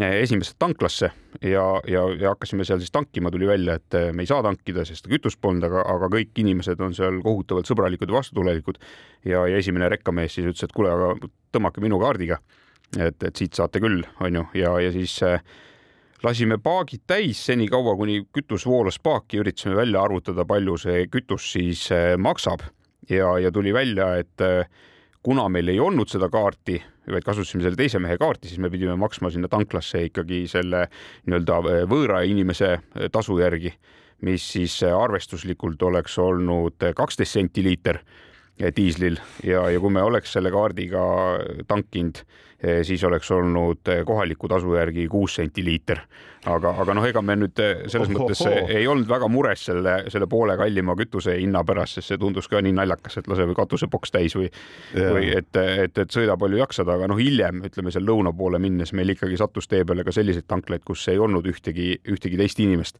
[0.00, 1.10] esimesse tanklasse
[1.42, 5.08] ja, ja, ja hakkasime seal siis tankima, tuli välja, et me ei saa tankida, sest
[5.10, 8.80] kütust polnud, aga, aga kõik inimesed on seal kohutavalt sõbralikud ja vastutulelikud.
[9.24, 12.40] ja, ja esimene rekkamees siis ütles, et kuule, aga tõmmake minu kaardiga.
[12.98, 15.44] et, et siit saate küll, onju, ja, ja siis äh,
[16.24, 21.88] lasime paagid täis senikaua, kuni kütus voolas paaki, üritasime välja arvutada, palju see kütus siis
[21.94, 22.64] äh, maksab.
[23.10, 24.68] Ja, ja tuli välja, et äh,
[25.22, 26.78] kuna meil ei olnud seda kaarti,
[27.10, 30.86] vaid kasutasime selle teise mehe kaarti, siis me pidime maksma sinna tanklasse ikkagi selle
[31.26, 32.76] nii-öelda äh, võõra inimese
[33.12, 33.74] tasu järgi,
[34.22, 37.98] mis siis arvestuslikult oleks olnud kaksteist senti liiter
[38.76, 39.16] diislil.
[39.42, 41.02] Ja, ja kui me oleks selle kaardiga
[41.66, 42.22] tankinud,
[42.86, 45.98] siis oleks olnud kohaliku tasu järgi kuus senti liiter.
[46.46, 50.26] aga, aga noh, ega me nüüd selles oh, mõttes ei olnud väga mures selle, selle
[50.30, 54.14] poole kallima kütuse hinna pärast, sest see tundus ka nii naljakas, et lase või katusepoks
[54.14, 55.50] täis või yeah., või et,
[55.86, 59.38] et, et sõida palju jaksad, aga noh, hiljem ütleme seal lõuna poole minnes meil ikkagi
[59.38, 62.98] sattus tee peale ka selliseid tanklaid, kus ei olnud ühtegi, ühtegi teist inimest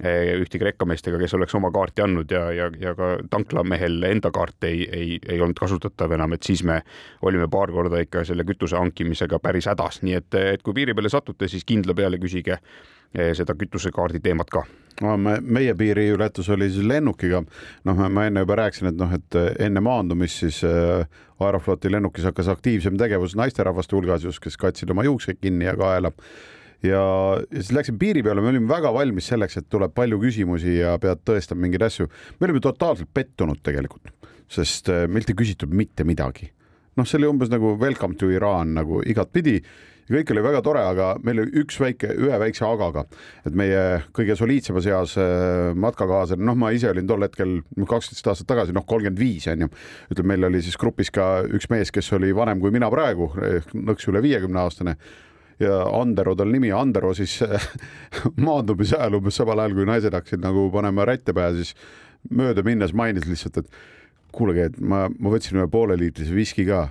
[0.00, 4.64] Eh, ühtegi rekkameestega, kes oleks oma kaarti andnud ja, ja, ja ka tanklamehel enda kaart
[4.66, 6.80] ei, ei, ei olnud kasutatav enam, et siis me
[7.22, 11.12] olime paar korda ikka selle kütuse hankimisega päris hädas, nii et, et kui piiri peale
[11.12, 14.64] satute, siis kindla peale küsige eh, seda kütusekaardi teemat ka.
[15.04, 17.42] No me, meie piiriületus oli siis lennukiga,
[17.86, 21.04] noh, ma enne juba rääkisin, et noh, et enne maandumist siis äh,
[21.42, 26.10] Aerofloti lennukis hakkas aktiivsem tegevus naisterahvaste hulgas just, kes katsid oma juukseid kinni ja kaela
[26.86, 27.02] ja,
[27.42, 30.96] ja siis läksime piiri peale, me olime väga valmis selleks, et tuleb palju küsimusi ja
[31.02, 32.08] pead tõestama mingeid asju.
[32.40, 34.12] me olime totaalselt pettunud tegelikult,
[34.50, 36.50] sest äh, meilt ei küsitud mitte midagi.
[36.96, 39.60] noh, see oli umbes nagu welcome to Iraan nagu igatpidi
[40.08, 43.06] ja kõik oli väga tore, aga meil oli üks väike, ühe väikse agaga,
[43.46, 48.50] et meie kõige soliidsema seas äh, matkakaaslane, noh, ma ise olin tol hetkel kaksteist aastat
[48.50, 49.72] tagasi, noh, kolmkümmend viis on ju.
[50.12, 53.30] ütleme, meil oli siis grupis ka üks mees, kes oli vanem kui mina praegu,
[53.78, 54.98] nõks üle viiekümne aastane
[55.64, 57.38] ja Andero tal nimi, Andero siis
[58.46, 61.74] maandumise ajal umbes samal ajal, kui naised hakkasid nagu panema rätte pähe, siis
[62.30, 66.86] mööda minnes mainis lihtsalt, et kuulge, et ma, ma võtsin ühe pooleliitrise viski ka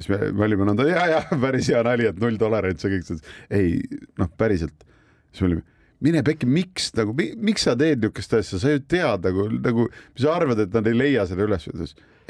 [0.00, 3.10] siis me, me olime nõnda ja, ja päris hea nali, et null tolerants ja kõik,
[3.52, 3.76] ei
[4.20, 4.86] noh, päriselt.
[5.30, 5.66] siis me olime,
[6.04, 10.24] mine pekki, miks nagu, miks sa teed niisugust asja, sa ju tead nagu, nagu, mis
[10.24, 11.68] sa arvad, et nad ei leia seda üles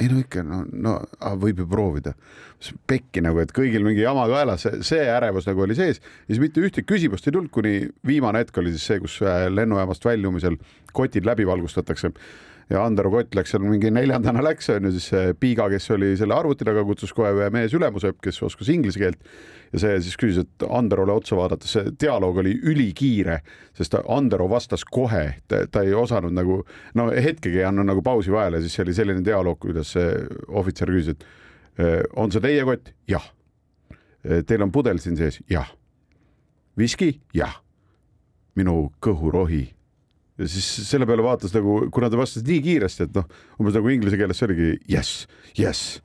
[0.00, 0.94] ei no ikka, no, no
[1.40, 2.14] võib ju proovida.
[2.88, 6.60] pekki nagu, et kõigil mingi jama kaelas, see ärevus nagu oli sees ja siis mitte
[6.60, 10.58] ühtegi küsimust ei tulnud, kuni viimane hetk oli siis see, kus äh, lennujaamast väljumisel
[10.96, 12.12] kotid läbi valgustatakse
[12.70, 16.36] ja Andero Kott läks seal mingi neljandana läks, on ju, siis Piiga, kes oli selle
[16.36, 19.24] arvuti taga, kutsus kohe ühe mees ülemuse, kes oskas inglise keelt
[19.72, 23.40] ja see siis küsis, et Anderole otsa vaadates, see dialoog oli ülikiire,
[23.76, 26.60] sest Andero vastas kohe, ta ei osanud nagu
[26.98, 30.14] no hetkegi ei andnud nagu pausi vahele, siis oli selline dialoog, kuidas see
[30.48, 32.94] ohvitser küsis, et on see teie kott?
[33.10, 33.26] jah.
[34.20, 35.40] Teil on pudel siin sees?
[35.50, 35.70] jah.
[36.78, 37.14] viski?
[37.34, 37.60] jah.
[38.58, 39.68] minu kõhurohi
[40.40, 43.26] ja siis selle peale vaatas nagu, kuna ta vastas nii kiiresti, et noh,
[43.60, 45.16] umbes nagu inglise keeles see oligi yes,
[45.58, 46.00] yes,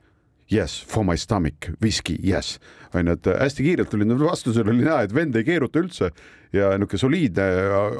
[0.52, 2.60] Yes, for my stomach, whisky, yes.
[2.94, 6.12] onju, et hästi kiirelt tuli vastusel oli näha, et vend ei keeruta üldse
[6.54, 7.46] ja niisugune soliidne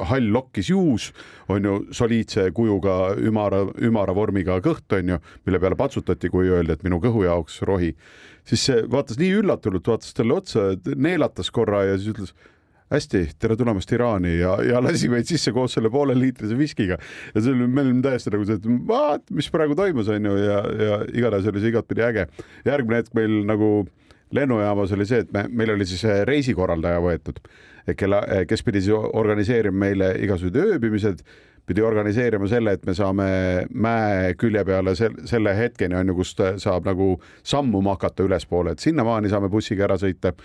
[0.07, 1.09] hall lokkis juus,
[1.51, 5.19] on ju, soliidse kujuga ümara, ümara vormiga kõht, on ju,
[5.49, 7.97] mille peale patsutati, kui öeldi, et minu kõhu jaoks rohi.
[8.47, 12.35] siis see vaatas nii üllatunult, vaatas talle otsa, neelatas korra ja siis ütles
[12.93, 16.99] hästi, tere tulemast Iraani ja, ja lasi meid sisse koos selle pooleliitrise viskiga.
[17.35, 20.37] ja see oli, meil oli täiesti nagu see, et vaat, mis praegu toimus, on ju,
[20.39, 22.29] ja, ja igatahes oli see igatpidi äge.
[22.67, 23.71] järgmine hetk meil nagu
[24.37, 27.43] lennujaamas oli see, et me, meil oli siis reisikorraldaja võetud,
[27.99, 31.23] kelle, kes pidi siis organiseerima meile igasugused ööbimised,
[31.67, 33.27] pidi organiseerima selle, et me saame
[33.75, 39.31] mäe külje peale selle hetkeni on ju, kust saab nagu sammuma hakata ülespoole, et sinnamaani
[39.33, 40.37] saame bussiga ära sõita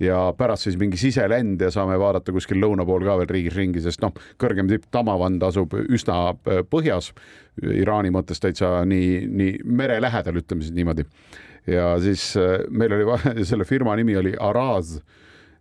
[0.00, 3.82] ja pärast siis mingi siselend ja saame vaadata kuskil lõuna pool ka veel riigis ringi,
[3.84, 6.34] sest noh, kõrgem tipp Tamavand asub üsna
[6.70, 7.12] põhjas,
[7.60, 11.04] Iraani mõttes täitsa nii, nii mere lähedal, ütleme siis niimoodi
[11.66, 14.98] ja siis äh, meil oli selle firma nimi oli Araz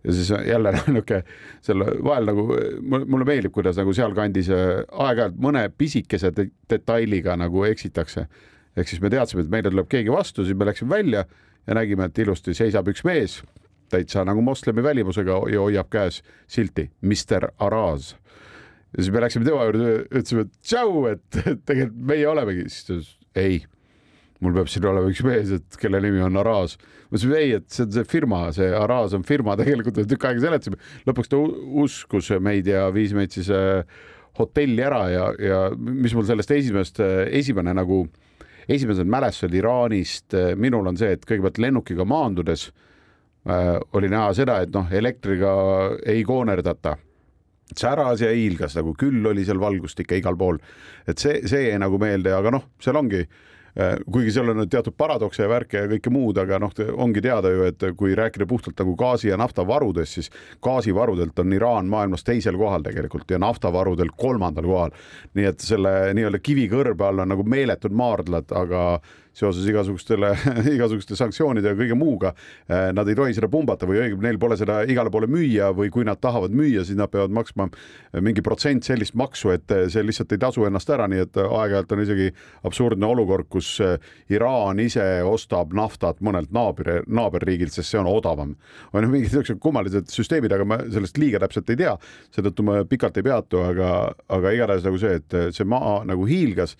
[0.04, 1.24] ja siis jälle niisugune
[1.62, 2.48] selle vahel nagu
[2.82, 6.32] mulle meeldib, kuidas nagu sealkandis äh, aeg-ajalt mõne pisikese
[6.70, 8.28] detailiga nagu eksitakse.
[8.78, 11.26] ehk siis me teadsime, et meile tuleb keegi vastu, siis me läksime välja
[11.68, 13.42] ja nägime, et ilusti seisab üks mees
[13.92, 18.14] täitsa nagu moslemi välimusega ja hoiab käes silti Mister Araz.
[18.94, 23.12] ja siis me läksime tema juurde, ütlesime, tšau, et tegelikult meie olemegi, siis ta ütles
[23.40, 23.60] ei
[24.44, 26.78] mul peab siin olema üks mees, et kelle nimi on Araz.
[27.10, 30.46] ma ütlesin ei, et see on see firma, see Araz on firma, tegelikult tükk aega
[30.46, 30.80] seletasime.
[31.10, 31.42] lõpuks ta
[31.84, 33.84] uskus meid ja viis meid siis äh,
[34.40, 38.06] hotelli ära ja, ja mis mul sellest esimest, äh, esimene nagu,
[38.70, 42.89] esimesed mälestused Iraanist äh, minul on see, et kõigepealt lennukiga maandudes äh,
[43.48, 45.52] oli näha seda, et noh, elektriga
[46.06, 46.98] ei koonerdata
[47.78, 50.58] säras ja hiilgas nagu, küll oli seal valgust ikka igal pool.
[51.08, 53.38] et see, see jäi nagu meelde, aga noh, seal ongi äh,
[53.78, 57.52] Äh, kuigi seal on teatud paradokse ja värke ja kõike muud, aga noh, ongi teada
[57.54, 60.32] ju, et kui rääkida puhtalt nagu gaasi ja naftavarudest, siis
[60.66, 64.96] gaasivarudelt on Iraan maailmas teisel kohal tegelikult ja naftavarudelt kolmandal kohal.
[65.38, 68.84] nii et selle nii-öelda kivikõrbe all on nagu meeletud maardlad, aga
[69.40, 70.34] seoses igasugustele,
[70.76, 72.34] igasuguste sanktsioonide ja kõige muuga.
[72.68, 75.92] Eh, nad ei tohi seda pumbata või õigemini neil pole seda igale poole müüa või
[75.94, 77.70] kui nad tahavad müüa, siis nad peavad maksma
[78.26, 82.04] mingi protsent sellist maksu, et see lihtsalt ei tasu ennast ära, nii et aeg-ajalt on
[82.04, 82.30] isegi
[82.68, 83.98] absurdne olukord, kus eh,
[84.34, 88.56] Iraan ise ostab naftat mõnelt naabri, naaberriigilt, sest see on odavam.
[88.94, 91.96] on ju mingid niisugused kummalised süsteemid, aga ma sellest liiga täpselt ei tea,
[92.36, 93.92] seetõttu ma pikalt ei peatu, aga,
[94.28, 96.76] aga igatahes nagu see, et see maa nagu hiilgas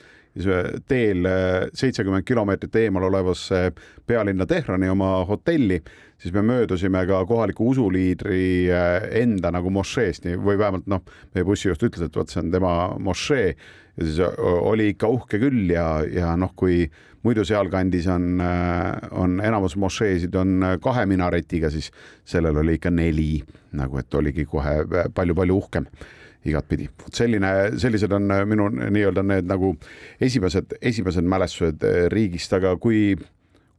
[0.88, 3.72] teel äh, seitsekümmend kilomeetrit eemal olevasse
[4.08, 5.82] pealinna Tehrani oma hotelli,
[6.18, 11.04] siis me möödusime ka kohaliku usuliidri äh, enda nagu mošeest või vähemalt noh,
[11.36, 13.54] meie bussijuht ütles, et vot see on tema mošee.
[14.00, 16.86] Ja siis äh, oli ikka uhke küll ja, ja noh, kui
[17.24, 18.40] muidu sealkandis on,
[19.12, 21.90] on enamus mošeesid on kahe minaretiga, siis
[22.24, 23.42] sellel oli ikka neli
[23.76, 24.78] nagu, et oligi kohe
[25.16, 25.90] palju-palju uhkem
[26.48, 26.88] igatpidi.
[27.04, 29.74] vot selline, sellised on äh, minu nii-öelda need nagu
[30.22, 33.16] esimesed, esimesed mälestused äh, riigist, aga kui,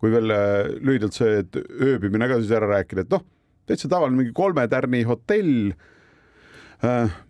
[0.01, 1.44] kui veel äh, lühidalt see,
[1.90, 3.25] ööbimine ka siis ära rääkida, et noh,
[3.68, 5.73] täitsa tavaline mingi kolme tärni hotell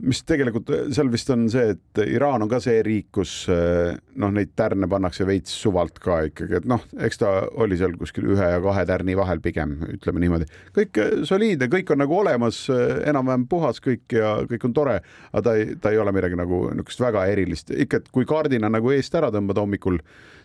[0.07, 3.97] mis tegelikult äh, seal vist on see, et Iraan on ka see riik, kus äh,
[4.23, 8.29] noh, neid tärne pannakse veits suvalt ka ikkagi, et noh, eks ta oli seal kuskil
[8.31, 10.47] ühe ja kahe tärni vahel pigem, ütleme niimoodi.
[10.77, 14.99] kõik soliidne, kõik on nagu olemas, enam-vähem puhas kõik ja kõik on tore,
[15.33, 18.71] aga ta ei, ta ei ole midagi nagu niisugust väga erilist, ikka, et kui kardina
[18.71, 19.99] nagu eest ära tõmbada hommikul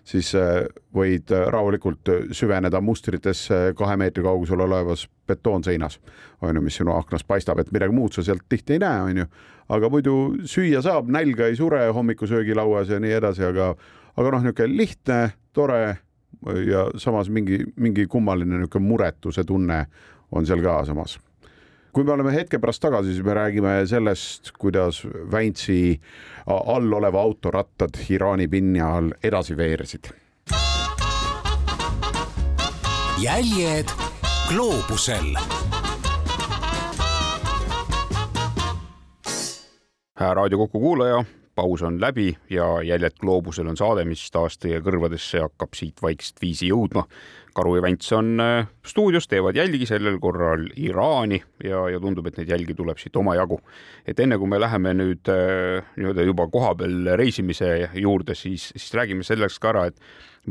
[0.06, 0.64] siis äh,
[0.96, 6.00] võid äh, rahulikult äh, süveneda mustritesse kahe meetri kaugusel olevas betoonseinas,
[6.46, 9.22] on ju, mis sinu aknast paistab, et midagi muud sa sealt tihti ei näe, on
[9.24, 9.28] ju.
[9.76, 10.16] aga muidu
[10.46, 13.74] süüa saab, nälga ei sure hommikusöögilauas ja nii edasi, aga,
[14.16, 15.22] aga noh, niisugune lihtne,
[15.54, 15.82] tore
[16.68, 19.86] ja samas mingi, mingi kummaline niisugune muretuse tunne
[20.32, 21.18] on seal ka samas
[21.96, 25.96] kui me oleme hetke pärast tagasi, siis me räägime sellest, kuidas Väintsi
[26.52, 30.12] all oleva auto rattad Iraani pinna all edasi veeresid.
[33.20, 33.88] jäljed
[34.50, 35.38] gloobusel.
[40.20, 41.24] Raadio Kuku kuulaja,
[41.56, 46.42] paus on läbi ja Jäljed gloobusel on saade, mis taas teie kõrvadesse hakkab siit vaikselt
[46.44, 47.06] viisi jõudma
[47.56, 52.42] Karu ja Vents on äh, stuudios, teevad jälgi sellel korral Iraani ja, ja tundub, et
[52.42, 53.62] neid jälgi tuleb siit omajagu.
[54.06, 59.24] et enne kui me läheme nüüd äh, nii-öelda juba kohapeal reisimise juurde, siis, siis räägime
[59.24, 60.02] selleks ka ära, et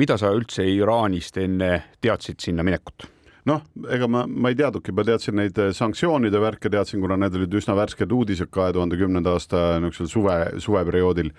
[0.01, 3.11] mida sa üldse Iraanist enne teadsid sinna minekut?
[3.49, 7.37] Noh, ega ma, ma ei teadnudki, ma teadsin neid äh, sanktsioonide värke, teadsin, kuna need
[7.39, 11.31] olid üsna värsked uudised kahe tuhande kümnenda aasta niisugusel suve, suveperioodil.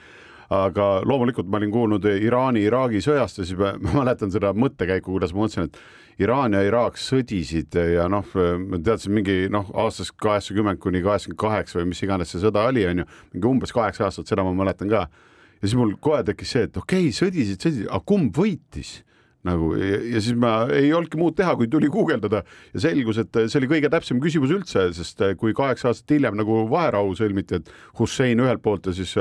[0.53, 5.34] Aga loomulikult ma olin kuulnud Iraani-Iraagi sõjast ja siis ma, ma mäletan seda mõttekäiku, kuidas
[5.34, 8.28] ma mõtlesin, et Iraan ja Iraak sõdisid ja noh,
[8.62, 12.86] ma teadsin mingi noh, aastast kaheksakümmend kuni kaheksakümmend kaheksa või mis iganes see sõda oli,
[12.88, 15.08] on ju, mingi umbes kaheksa aastat, seda ma mäletan ka.
[15.10, 19.01] ja siis mul kohe tekkis see, et okei okay,, sõdisid, sõdisid, aga kumb võitis
[19.46, 22.43] nagu ja, ja siis ma ei olnudki muud teha, kui tuli guugeldada.
[22.74, 26.64] Ja selgus, et see oli kõige täpsem küsimus üldse, sest kui kaheksa aastat hiljem nagu
[26.72, 29.16] vaherahu sõlmiti, et Hussein ühelt poolt ja siis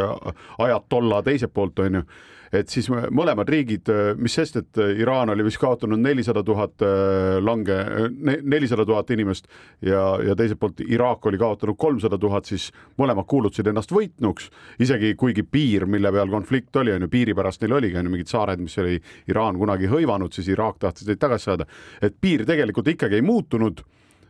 [0.59, 2.05] Ajatolla teiselt poolt onju
[2.55, 3.91] et siis mõlemad riigid,
[4.21, 7.79] mis sest, et Iraan oli vist kaotanud nelisada tuhat äh, lange,
[8.43, 9.49] nelisada tuhat inimest
[9.85, 14.51] ja, ja teiselt poolt Iraak oli kaotanud kolmsada tuhat, siis mõlemad kuulutasid ennast võitnuks,
[14.85, 18.15] isegi kuigi piir, mille peal konflikt oli, on ju, piiri pärast neil oligi on ju
[18.15, 19.01] mingid saared, mis oli
[19.31, 21.69] Iraan kunagi hõivanud, siis Iraak tahtis neid tagasi saada,
[22.03, 23.85] et piir tegelikult ikkagi ei muutunud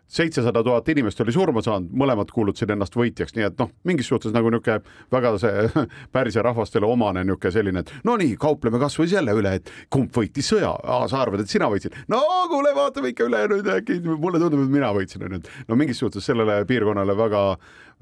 [0.06, 4.34] seitsesada tuhat inimest oli surma saanud, mõlemad kuulutasid ennast võitjaks, nii et noh, mingis suhtes
[4.34, 4.82] nagu niisugune
[5.12, 5.84] väga see
[6.14, 10.50] Pärsia rahvastele omane niisugune selline, et no nii, kaupleme kasvõi selle üle, et kumb võitis
[10.52, 10.74] sõja,
[11.10, 12.20] sa arvad, et sina võitsid, no
[12.52, 16.26] kuule, vaatame ikka üle nüüd äkki mulle tundub, et mina võitsin, et no mingis suhtes
[16.26, 17.46] sellele piirkonnale väga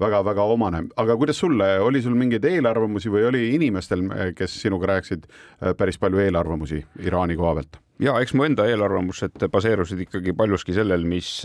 [0.01, 4.05] väga-väga omane, aga kuidas sulle, oli sul mingeid eelarvamusi või oli inimestel,
[4.37, 5.29] kes sinuga rääkisid
[5.77, 7.82] päris palju eelarvamusi Iraani koha pealt?
[8.01, 11.41] Ja eks mu enda eelarvamused baseerusid ikkagi paljuski sellel, mis,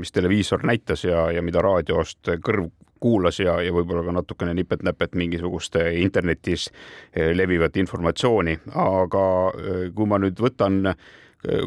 [0.00, 2.70] mis televiisor näitas ja, ja mida raadiost kõrv
[3.00, 6.68] kuulas ja, ja võib-olla ka natukene nipet-näpet mingisugust internetis
[7.16, 9.24] levivat informatsiooni, aga
[9.96, 10.82] kui ma nüüd võtan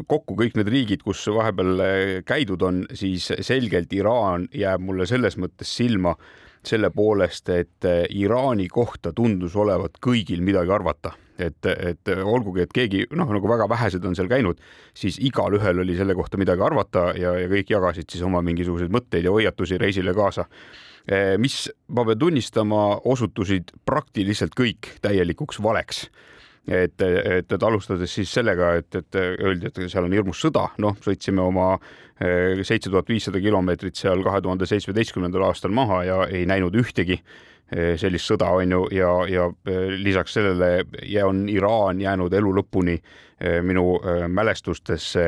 [0.06, 5.74] kokku kõik need riigid, kus vahepeal käidud on, siis selgelt Iraan jääb mulle selles mõttes
[5.74, 6.14] silma
[6.66, 13.04] selle poolest, et Iraani kohta tundus olevat kõigil midagi arvata et, et olgugi, et keegi
[13.16, 14.60] noh, nagu väga vähesed on seal käinud,
[14.96, 19.26] siis igalühel oli selle kohta midagi arvata ja, ja kõik jagasid siis oma mingisuguseid mõtteid
[19.26, 20.46] ja hoiatusi reisile kaasa.
[21.04, 26.06] Eh, mis ma pean tunnistama, osutusid praktiliselt kõik täielikuks valeks
[26.68, 30.96] et, et, et alustades siis sellega, et, et öeldi, et seal on hirmus sõda, noh,
[31.04, 36.46] sõitsime oma eh, seitse tuhat viissada kilomeetrit seal kahe tuhande seitsmeteistkümnendal aastal maha ja ei
[36.48, 37.20] näinud ühtegi
[37.72, 40.84] Eh, sellist sõda, on ju, ja, ja eh, lisaks sellele
[41.24, 42.98] on Iraan jäänud elu lõpuni
[43.66, 43.98] minu
[44.30, 45.24] mälestustesse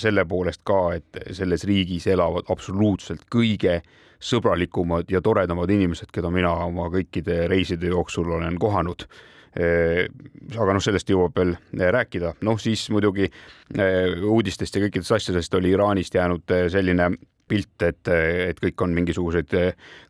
[0.00, 3.76] selle poolest ka, et selles riigis elavad absoluutselt kõige
[4.22, 9.04] sõbralikumad ja toredamad inimesed, keda mina oma kõikide reiside jooksul olen kohanud
[9.52, 11.56] aga noh, sellest jõuab veel
[11.92, 13.26] rääkida, noh siis muidugi
[14.24, 17.10] uudistest ja kõikidest asjadest oli Iraanist jäänud selline
[17.52, 19.52] pilt, et, et kõik on mingisuguseid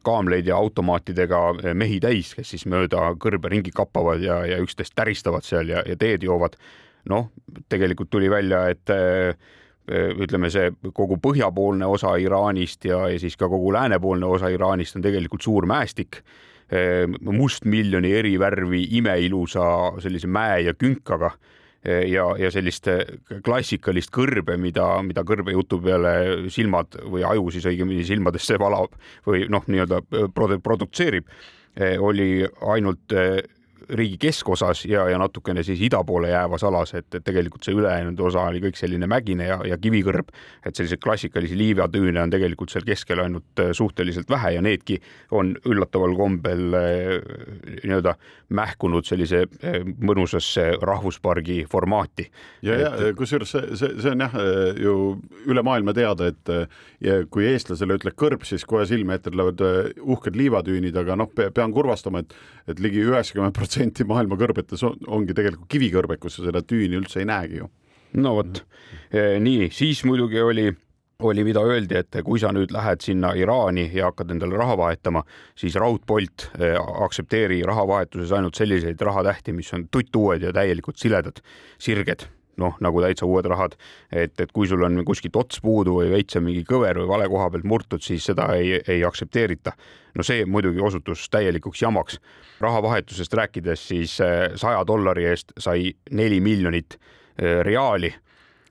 [0.06, 1.40] kaamleid ja automaatidega
[1.74, 5.98] mehi täis, kes siis mööda kõrbe ringi kappavad ja, ja üksteist täristavad seal ja, ja
[5.98, 6.56] teed joovad.
[7.10, 7.32] noh,
[7.68, 8.90] tegelikult tuli välja, et
[9.90, 15.02] ütleme, see kogu põhjapoolne osa Iraanist ja, ja siis ka kogu läänepoolne osa Iraanist on
[15.02, 16.22] tegelikult suur mäestik
[17.20, 19.64] mustmiljoni eri värvi imeilusa
[20.00, 21.32] sellise mäe ja künkaga
[21.84, 22.86] ja, ja sellist
[23.44, 26.14] klassikalist kõrbe, mida, mida kõrbejutu peale
[26.54, 28.94] silmad või aju siis õigemini silmadesse valab
[29.26, 30.00] või noh, nii-öelda
[30.62, 31.26] produtseerib,
[31.98, 33.16] oli ainult
[33.88, 38.20] riigi keskosas ja, ja natukene siis ida poole jäävas alas, et, et tegelikult see ülejäänud
[38.20, 40.30] osa oli kõik selline mägine ja, ja kivikõrb.
[40.66, 45.54] et selliseid klassikalisi liivatüüne on tegelikult seal keskel ainult äh, suhteliselt vähe ja needki on
[45.66, 47.16] üllataval kombel äh,
[47.82, 48.14] nii-öelda
[48.54, 52.28] mähkunud sellise äh, mõnusasse rahvuspargi formaati.
[52.62, 54.38] ja et..., ja kusjuures see, see, see on jah
[54.78, 54.96] ju
[55.50, 59.60] üle maailma teada, et kui eestlasele ütled kõrb, siis kohe silme ette tulevad
[60.00, 62.34] uhked liivatüünid, aga noh, pean kurvastama, et,
[62.70, 66.98] et ligi üheksakümmend protsenti protsenti maailma kõrbetes on, ongi tegelikult kivikõrbed, kus sa seda tüüni
[66.98, 67.68] üldse ei näegi ju.
[68.20, 68.64] no vot.
[69.08, 70.72] E,, nii, siis muidugi oli
[71.22, 75.22] oli, mida öeldi, et kui sa nüüd lähed sinna Iraani ja hakkad endale raha vahetama,
[75.54, 81.38] siis raudpolt e, aktsepteeri rahavahetuses ainult selliseid rahatähti, mis on tuttuued ja täielikult siledad,
[81.78, 82.26] sirged
[82.60, 83.76] noh, nagu täitsa uued rahad,
[84.12, 87.28] et, et kui sul on kuskilt ots puudu või veits on mingi kõver või vale
[87.32, 89.72] koha pealt murtud, siis seda ei, ei aktsepteerita.
[90.14, 92.20] no see muidugi osutus täielikuks jamaks.
[92.60, 96.98] rahavahetusest rääkides, siis eh, saja dollari eest sai neli miljonit
[97.38, 98.14] eh, reaali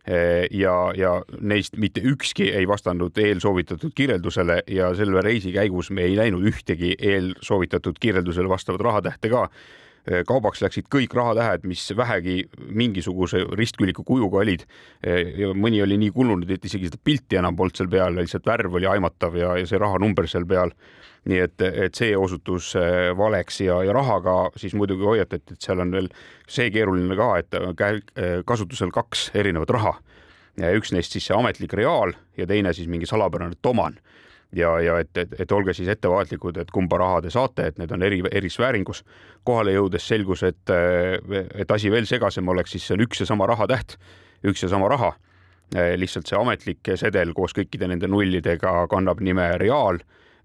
[0.08, 6.02] eh, ja, ja neist mitte ükski ei vastanud eelsoovitatud kirjeldusele ja selle reisi käigus me
[6.02, 9.50] ei näinud ühtegi eelsoovitatud kirjeldusele vastavat rahatähte ka
[10.28, 12.41] kaubaks läksid kõik rahatähed, mis vähegi
[12.74, 14.66] mingisuguse ristküliku kujuga olid.
[15.38, 18.80] Ja mõni oli nii kulunud, et isegi seda pilti enam polnud seal peal, lihtsalt värv
[18.80, 20.74] oli aimatav ja, ja see rahanumber seal peal.
[21.30, 25.84] nii et, et see osutus eh, valeks ja, ja rahaga siis muidugi hoiatati, et seal
[25.84, 26.08] on veel
[26.49, 29.93] see keeruline ka, et kasutusel kaks erinevat raha.
[30.74, 33.99] üks neist siis see ametlik reaal ja teine siis mingi salapärane toman
[34.56, 37.91] ja, ja et, et, et olge siis ettevaatlikud, et kumba raha te saate, et need
[37.95, 39.04] on eri, erisvääringus.
[39.43, 40.74] kohale jõudes selgus, et,
[41.56, 43.97] et asi veel segasem oleks, siis see on üks ja sama rahatäht,
[44.45, 45.14] üks ja sama raha.
[45.72, 50.02] lihtsalt see ametlik sedel koos kõikide nende nullidega kannab nime reaal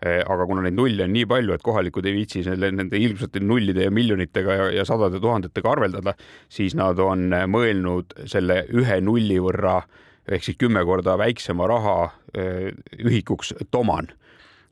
[0.06, 3.88] aga kuna neid nulle on nii palju, et kohalikud ei viitsi selle, nende ilmsate nullide
[3.88, 6.12] ja miljonitega ja, ja sadade tuhandetega arveldada,
[6.52, 11.96] siis nad on mõelnud selle ühe nulli võrra äh, ehk siis kümme korda väiksema raha
[12.34, 14.10] eh, ühikuks toman.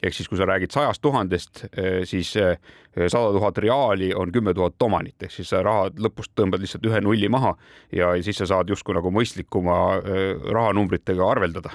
[0.04, 2.58] Ehk siis, kui sa räägid sajast tuhandest, eh, siis eh,
[3.06, 7.00] sada tuhat reaali on kümme tuhat tomanit, ehk siis sa raha lõpust tõmbad lihtsalt ühe
[7.00, 7.54] nulli maha
[7.92, 9.78] ja siis sa saad justkui nagu mõistlikuma
[10.52, 11.72] rahanumbritega arveldada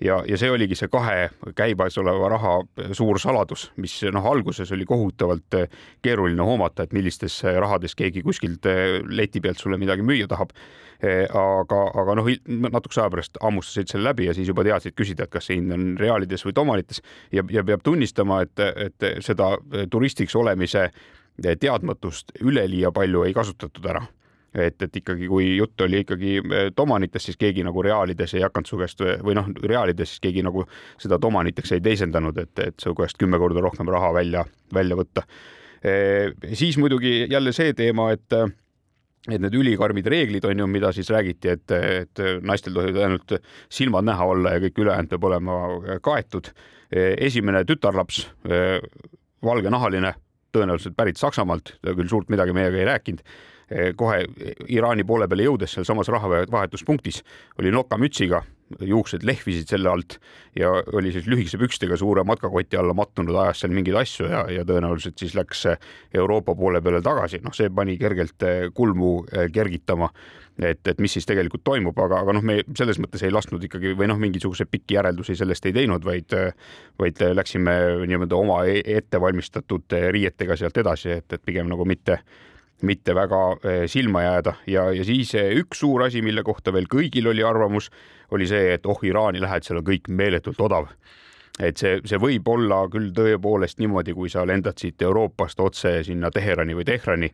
[0.00, 2.54] ja, ja see oligi see kahe käimasoleva raha
[2.96, 8.66] suur saladus, mis noh, alguses oli kohutavalt eh, keeruline hoomata, et millistes rahades keegi kuskilt
[8.70, 10.54] eh, leti pealt sulle midagi müüa tahab.
[11.00, 12.28] Eh, aga, aga noh,
[12.68, 15.72] natukese aja pärast hammustasid selle läbi ja siis juba teadsid küsida, et kas see hind
[15.72, 17.00] on reaalides või tomanites
[17.32, 19.54] ja, ja peab tunnistama, et, et seda
[19.90, 20.90] turistiks olemise
[21.40, 24.04] teadmatust üleliia palju ei kasutatud ära
[24.54, 28.70] et, et ikkagi, kui jutt oli ikkagi eh, tomanitest, siis keegi nagu reaalides ei hakanud
[28.70, 30.64] su käest või noh, reaalides siis keegi nagu
[31.00, 34.44] seda tomaniteks ei teisendanud, et, et su käest kümme korda rohkem raha välja,
[34.74, 35.26] välja võtta
[35.82, 36.32] e,.
[36.58, 38.38] siis muidugi jälle see teema, et
[39.28, 43.34] et need ülikarmid reeglid on ju, mida siis räägiti, et, et naistel tohivad ainult
[43.68, 45.58] silmad näha olla ja kõik ülejäänud peab olema
[46.02, 46.48] kaetud.
[46.88, 48.24] Eh, esimene tütarlaps,
[49.44, 50.14] valgenahaline,
[50.56, 53.59] tõenäoliselt pärit Saksamaalt, ta küll suurt midagi meiega ei rääkinud Eh,
[53.96, 54.24] kohe
[54.68, 57.20] Iraani poole peale jõudes sealsamas rahavahetuspunktis
[57.60, 58.42] oli nokamütsiga,
[58.86, 60.16] juuksed lehvisid selle alt
[60.58, 64.66] ja oli siis lühikese pükstega suure matkakoti alla mattunud, ajas seal mingeid asju ja, ja
[64.66, 65.64] tõenäoliselt siis läks
[66.14, 70.10] Euroopa poole peale tagasi, noh, see pani kergelt eh, kulmu eh, kergitama
[70.60, 73.94] et, et mis siis tegelikult toimub, aga, aga noh, me selles mõttes ei lasknud ikkagi
[73.98, 76.34] või noh, mingisuguseid pikki järeldusi sellest ei teinud, vaid,
[77.00, 82.20] vaid läksime nii-öelda oma e-, ettevalmistatud riietega sealt edasi, et, et pigem nagu mitte
[82.86, 86.88] mitte väga eh, silma jääda ja, ja siis eh, üks suur asi, mille kohta veel
[86.90, 87.90] kõigil oli arvamus,
[88.34, 90.90] oli see, et oh, Iraani lähed, seal on kõik meeletult odav.
[91.60, 96.30] Et see, see võib olla küll tõepoolest niimoodi, kui sa lendad siit Euroopast otse sinna
[96.32, 97.28] Teherani või Tehrani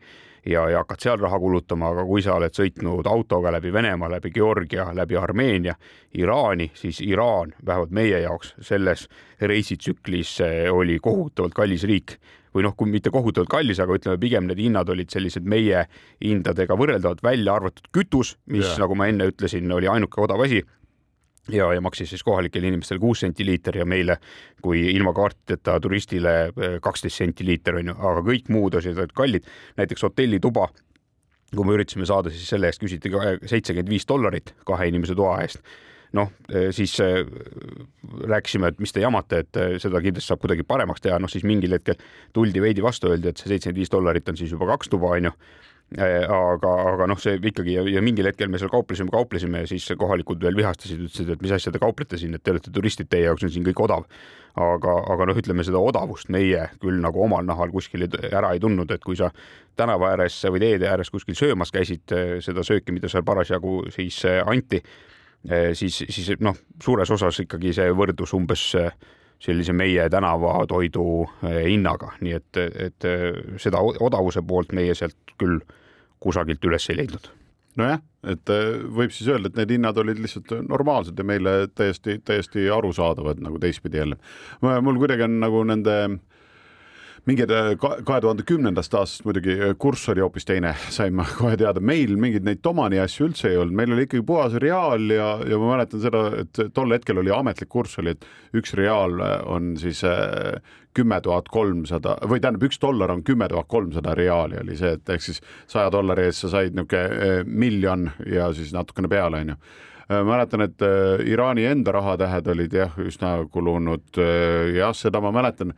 [0.47, 4.33] ja, ja hakkad seal raha kulutama, aga kui sa oled sõitnud autoga läbi Venemaa, läbi
[4.35, 5.77] Georgia, läbi Armeenia,
[6.19, 9.07] Iraani, siis Iraan, vähemalt meie jaoks selles
[9.41, 12.19] reisitsüklis eh, oli kohutavalt kallis riik
[12.57, 15.85] või noh, kui mitte kohutavalt kallis, aga ütleme pigem need hinnad olid sellised meie
[16.25, 18.79] hindadega võrreldavad, välja arvatud kütus, mis yeah.
[18.81, 20.63] nagu ma enne ütlesin, oli ainuke odav asi
[21.53, 24.19] ja, ja maksis siis kohalikele inimestele kuus senti liiter ja meile
[24.63, 29.17] kui ilma kaartideta turistile eh, kaksteist senti liiter on ju, aga kõik muud asjad olid
[29.17, 29.49] kallid,
[29.81, 30.69] näiteks hotellituba.
[31.55, 33.13] Kui me üritasime saada, siis selle eest küsiti
[33.47, 35.63] seitsekümmend viis dollarit kahe inimese toa eest.
[36.17, 37.21] Noh, eh, siis eh,
[38.27, 41.47] rääkisime, et mis te jamate, et eh, seda kindlasti saab kuidagi paremaks teha, noh siis
[41.47, 41.99] mingil hetkel
[42.35, 45.35] tuldi veidi vastu, öeldi, et see seitsekümmend viis dollarit on siis juba kaks tuba, onju
[45.97, 49.87] aga, aga noh, see ikkagi ja, ja mingil hetkel me seal kauplesime, kauplesime ja siis
[49.99, 53.29] kohalikud veel vihastasid, ütlesid, et mis asja te kauplete siin, et te olete turistid, teie
[53.29, 54.09] jaoks on siin kõik odav.
[54.57, 58.91] aga, aga noh, ütleme seda odavust meie küll nagu omal nahal kuskil ära ei tundnud,
[58.91, 59.29] et kui sa
[59.77, 64.81] tänava ääres või teede ääres kuskil söömas käisid seda sööki, mida seal parasjagu siis anti
[65.51, 68.63] Eh, siis, siis noh, suures osas ikkagi see võrdus umbes
[69.43, 73.09] sellise meie tänavatoidu eh, hinnaga, nii et, et
[73.63, 75.61] seda odavuse poolt meie sealt küll
[76.23, 77.29] kusagilt üles ei leidnud.
[77.77, 78.51] nojah, et
[78.97, 83.61] võib siis öelda, et need hinnad olid lihtsalt normaalsed ja meile täiesti, täiesti arusaadavad nagu
[83.61, 84.17] teistpidi jälle.
[84.63, 86.17] mul kuidagi on nagu nende äh,
[87.27, 91.57] mingeid äh, kahe tuhande kümnendast aastast muidugi äh, kurss oli hoopis teine, sain ma kohe
[91.59, 95.33] teada, meil mingeid neid Tomani asju üldse ei olnud, meil oli ikkagi puhas reaal ja,
[95.43, 99.41] ja ma mäletan seda, et tol hetkel oli ametlik kurss oli, et üks reaal äh,
[99.51, 100.05] on siis
[100.97, 105.15] kümme tuhat kolmsada või tähendab, üks dollar on kümme tuhat kolmsada reaali oli see, et
[105.17, 109.59] ehk siis saja dollari eest sa said niisugune miljon ja siis natukene peale, onju
[110.07, 110.83] mäletan, et
[111.27, 114.21] Iraani enda rahatähed olid jah, üsna kulunud.
[114.77, 115.75] jah, seda ma mäletan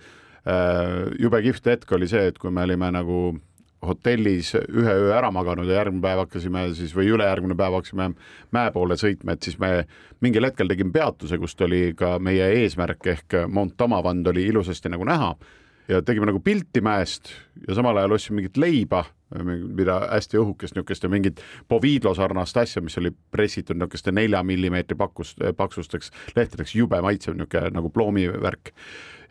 [1.20, 3.18] jube kihvt hetk oli see, et kui me olime nagu
[3.84, 8.08] hotellis ühe öö ära maganud ja järgmine päev hakkasime siis või ülejärgmine päev hakkasime
[8.54, 9.84] mäe poole sõitma, et siis me
[10.24, 15.06] mingil hetkel tegime peatuse, kust oli ka meie eesmärk ehk Mont Tamavand oli ilusasti nagu
[15.06, 15.34] näha.
[15.88, 17.30] Ja tegime nagu pilti mäest
[17.68, 19.06] ja samal ajal ostsime mingit leiba,
[19.48, 24.98] mida hästi õhukest niisugust ja mingit Povidlo sarnast asja, mis oli pressitud niisuguste nelja millimeetri
[25.00, 28.74] pakkust, paksusteks lehtedeks, jube maitsev niisugune nagu ploomivärk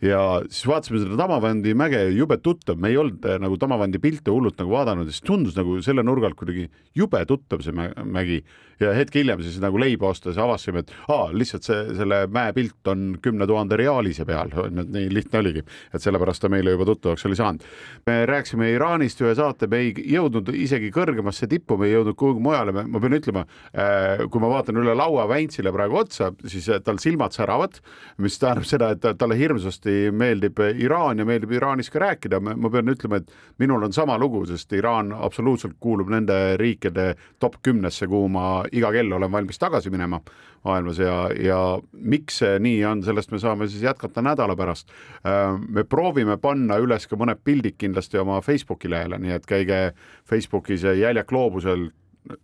[0.01, 4.33] ja siis vaatasime seda Tamavandi mäge, jube tuttav, me ei olnud äh, nagu Tamavandi pilte
[4.33, 6.67] hullult nagu vaadanud ja siis tundus nagu selle nurga alt kuidagi
[6.97, 8.43] jube tuttav see mägi.
[8.77, 12.91] Ja hetk hiljem siis nagu leiba ostes avastasime, et aa, lihtsalt see, selle mäe pilt
[12.91, 14.53] on kümne tuhande reaalise peal,
[14.97, 17.65] nii lihtne oligi, et sellepärast ta meile juba tuttavaks oli saanud.
[18.05, 22.43] me rääkisime Iraanist ühe saate, me ei jõudnud isegi kõrgemasse tippu, me ei jõudnud kuhugi
[22.45, 26.77] mujale, ma pean ütlema, äh, kui ma vaatan üle laua Väntsile praegu otsa, siis äh,
[26.85, 27.81] tal silmad säravad,
[28.21, 32.91] mis tähendab seda, et talle hirmsasti meeldib Iraan ja meeldib Iraanis ka rääkida, ma pean
[32.91, 33.31] ütlema, et
[33.61, 38.91] minul on sama lugu, sest Iraan absoluutselt kuulub nende riikide top kümnesse, kuhu ma iga
[38.95, 40.21] kell olen valmis tagasi minema
[40.65, 41.59] maailmas ja, ja
[41.91, 44.91] miks see nii on, sellest me saame siis jätkata nädala pärast.
[45.25, 49.79] Äh, me proovime panna üles ka mõned pildid kindlasti oma Facebooki lehele, nii et käige
[50.27, 51.89] Facebookis Jäljak loobusel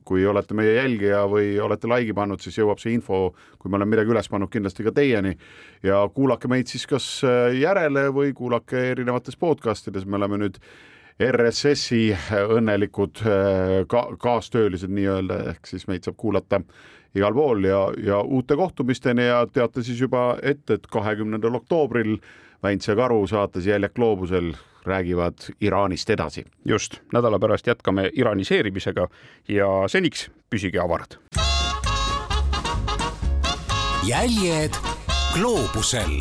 [0.06, 3.96] kui olete meie jälgija või olete like'i pannud, siis jõuab see info, kui me oleme
[3.96, 5.36] midagi üles pannud, kindlasti ka teieni.
[5.84, 10.60] ja kuulake meid siis kas äh, järele või kuulake erinevates podcast ides, me oleme nüüd
[11.22, 12.16] RSS-i
[12.58, 16.64] õnnelikud äh, ka kaastöölised nii-öelda, ehk siis meid saab kuulata
[17.14, 22.18] igal pool ja, ja uute kohtumisteni ja teate siis juba ette, et kahekümnendal oktoobril
[22.64, 24.54] Väints ja Karu saates Jäljak loobusel
[24.86, 26.46] räägivad Iraanist edasi.
[26.66, 29.08] just, nädala pärast jätkame iraniseerimisega
[29.48, 31.18] ja seniks püsige avarad.
[34.04, 34.74] jäljed
[35.34, 36.20] gloobusel